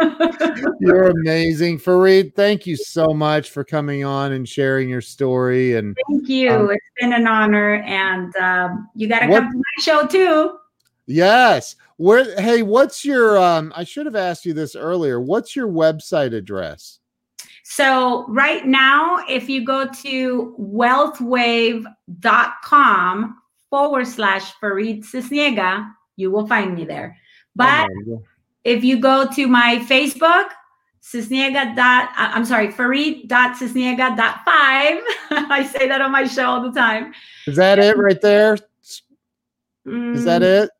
[0.00, 0.76] am.
[0.80, 1.78] You're amazing.
[1.78, 5.76] Faride, thank you so much for coming on and sharing your story.
[5.76, 6.50] And thank you.
[6.50, 7.76] Um, it's been an honor.
[7.76, 10.58] And um, you got to come to my show too.
[11.06, 11.76] Yes.
[11.96, 15.20] Where hey, what's your um I should have asked you this earlier.
[15.20, 16.98] What's your website address?
[17.62, 23.38] So right now, if you go to wealthwave.com
[23.70, 27.16] forward slash Faride Sisniega, you will find me there.
[27.54, 28.24] But oh
[28.64, 30.48] if you go to my Facebook,
[31.02, 35.00] Sisniega dot, uh, I'm sorry, Faride dot Sisniega dot five.
[35.50, 37.12] I say that on my show all the time.
[37.46, 38.54] Is that it right there?
[38.54, 40.64] Is that mm.
[40.64, 40.70] it?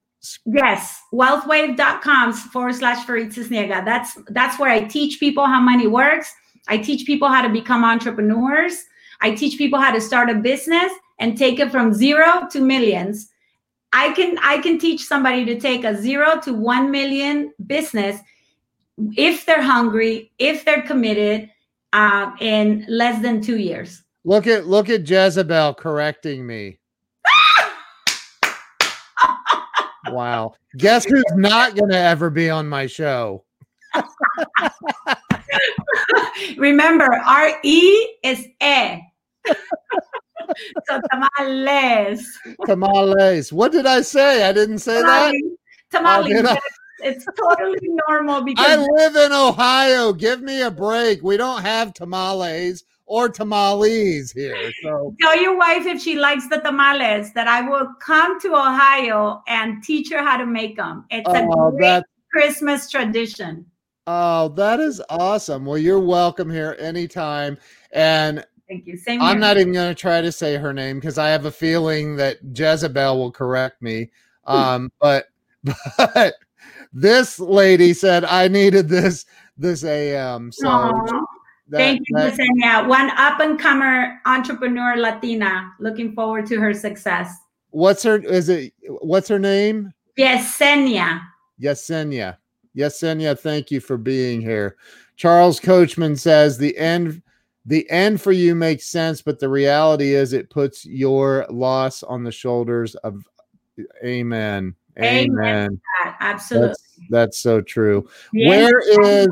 [0.47, 3.85] Yes, wealthwave.com forward slash Faride Sisniega.
[3.85, 6.35] That's that's where I teach people how money works.
[6.69, 8.83] I teach people how to become entrepreneurs.
[9.21, 13.29] I teach people how to start a business and take it from zero to millions.
[13.95, 18.21] I can I can teach somebody to take a zero to one million business
[19.17, 21.49] if they're hungry, if they're committed,
[21.93, 24.03] uh, in less than two years.
[24.25, 26.81] Look at look at Jezebel correcting me.
[30.09, 30.55] wow.
[30.77, 33.45] Guess who's not going to ever be on my show?
[36.59, 38.99] Remember, R E is E.
[40.87, 42.39] so tamales.
[42.67, 43.53] Tamales.
[43.53, 44.49] What did I say?
[44.49, 45.33] I didn't say tamales.
[45.91, 45.99] that.
[45.99, 46.45] Tamales.
[46.47, 46.57] Oh,
[47.01, 47.79] it's totally
[48.09, 50.13] normal because I live in Ohio.
[50.13, 51.23] Give me a break.
[51.23, 54.73] We don't have tamales or tamales here.
[54.83, 59.43] So tell your wife if she likes the tamales that I will come to Ohio
[59.47, 61.05] and teach her how to make them.
[61.11, 63.67] It's oh, a great Christmas tradition.
[64.07, 65.65] Oh, that is awesome.
[65.65, 67.57] Well, you're welcome here anytime.
[67.93, 68.45] And
[68.75, 68.97] thank you.
[68.97, 69.23] Same.
[69.23, 72.17] I'm not even going to try to say her name because I have a feeling
[72.17, 74.11] that Jezebel will correct me.
[74.47, 75.29] Um, but
[75.97, 76.35] but
[76.93, 79.25] this lady said I needed this
[79.57, 80.53] this AM.
[80.53, 80.69] So
[81.71, 82.87] that, thank you, that, Yesenia.
[82.87, 85.73] One up and comer entrepreneur Latina.
[85.81, 87.35] Looking forward to her success.
[87.71, 89.95] What's her is it what's her name?
[90.19, 91.23] Yesenia.
[91.59, 92.37] Yesenia.
[92.77, 94.77] Yesenia, thank you for being here.
[95.17, 97.23] Charles Coachman says the end
[97.67, 102.25] the end for you makes sense, but the reality is it puts your loss on
[102.25, 103.25] the shoulders of
[104.05, 104.75] Amen.
[104.99, 105.31] Amen.
[105.31, 105.81] Amen.
[106.21, 106.69] Absolutely.
[106.69, 108.09] That's, that's so true.
[108.33, 109.29] Where is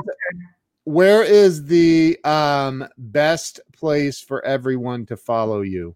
[0.84, 5.94] where is the um best place for everyone to follow you?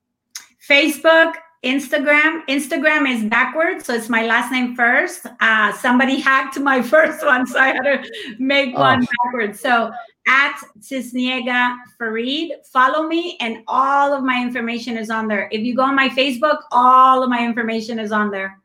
[0.68, 1.34] Facebook,
[1.64, 2.46] Instagram.
[2.48, 5.26] Instagram is backwards, so it's my last name first.
[5.40, 8.80] Uh, somebody hacked my first one, so I had to make oh.
[8.80, 9.58] one backwards.
[9.58, 9.90] So
[10.26, 15.48] at Sisniega Faride, follow me, and all of my information is on there.
[15.52, 18.58] If you go on my Facebook, all of my information is on there.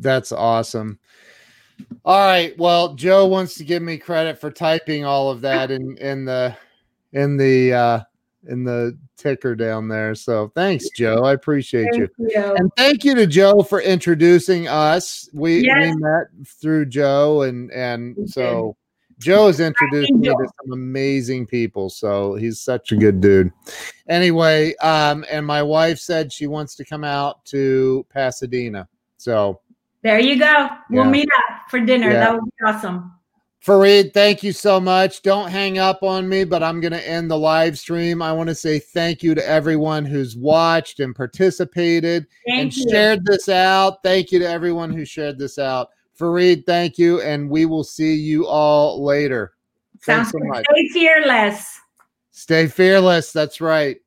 [0.00, 0.98] That's awesome.
[2.04, 2.56] All right.
[2.58, 6.56] Well, Joe wants to give me credit for typing all of that in in the
[7.12, 8.00] in the uh
[8.48, 10.14] in the ticker down there.
[10.14, 11.24] So thanks, Joe.
[11.24, 12.08] I appreciate you.
[12.18, 12.54] you.
[12.56, 15.28] And thank you to Joe for introducing us.
[15.32, 15.94] We yes.
[15.94, 18.76] we met through Joe and and so
[19.18, 21.90] Joe has introduced me to some amazing people.
[21.90, 23.52] So he's such a good dude.
[24.08, 28.88] Anyway, um, and my wife said she wants to come out to Pasadena.
[29.16, 29.60] So
[30.02, 30.68] there you go.
[30.90, 31.10] We'll yeah.
[31.10, 32.10] meet up for dinner.
[32.10, 32.20] Yeah.
[32.20, 33.12] That would be awesome.
[33.64, 35.20] Faride, thank you so much.
[35.22, 38.22] Don't hang up on me, but I'm going to end the live stream.
[38.22, 42.88] I want to say thank you to everyone who's watched and participated thank and you.
[42.88, 44.02] shared this out.
[44.04, 45.88] Thank you to everyone who shared this out.
[46.18, 47.20] Faride, thank you.
[47.20, 49.52] And we will see you all later.
[50.00, 50.64] Sounds Thanks so much.
[50.70, 51.80] Stay fearless.
[52.30, 53.32] Stay fearless.
[53.32, 53.98] That's right.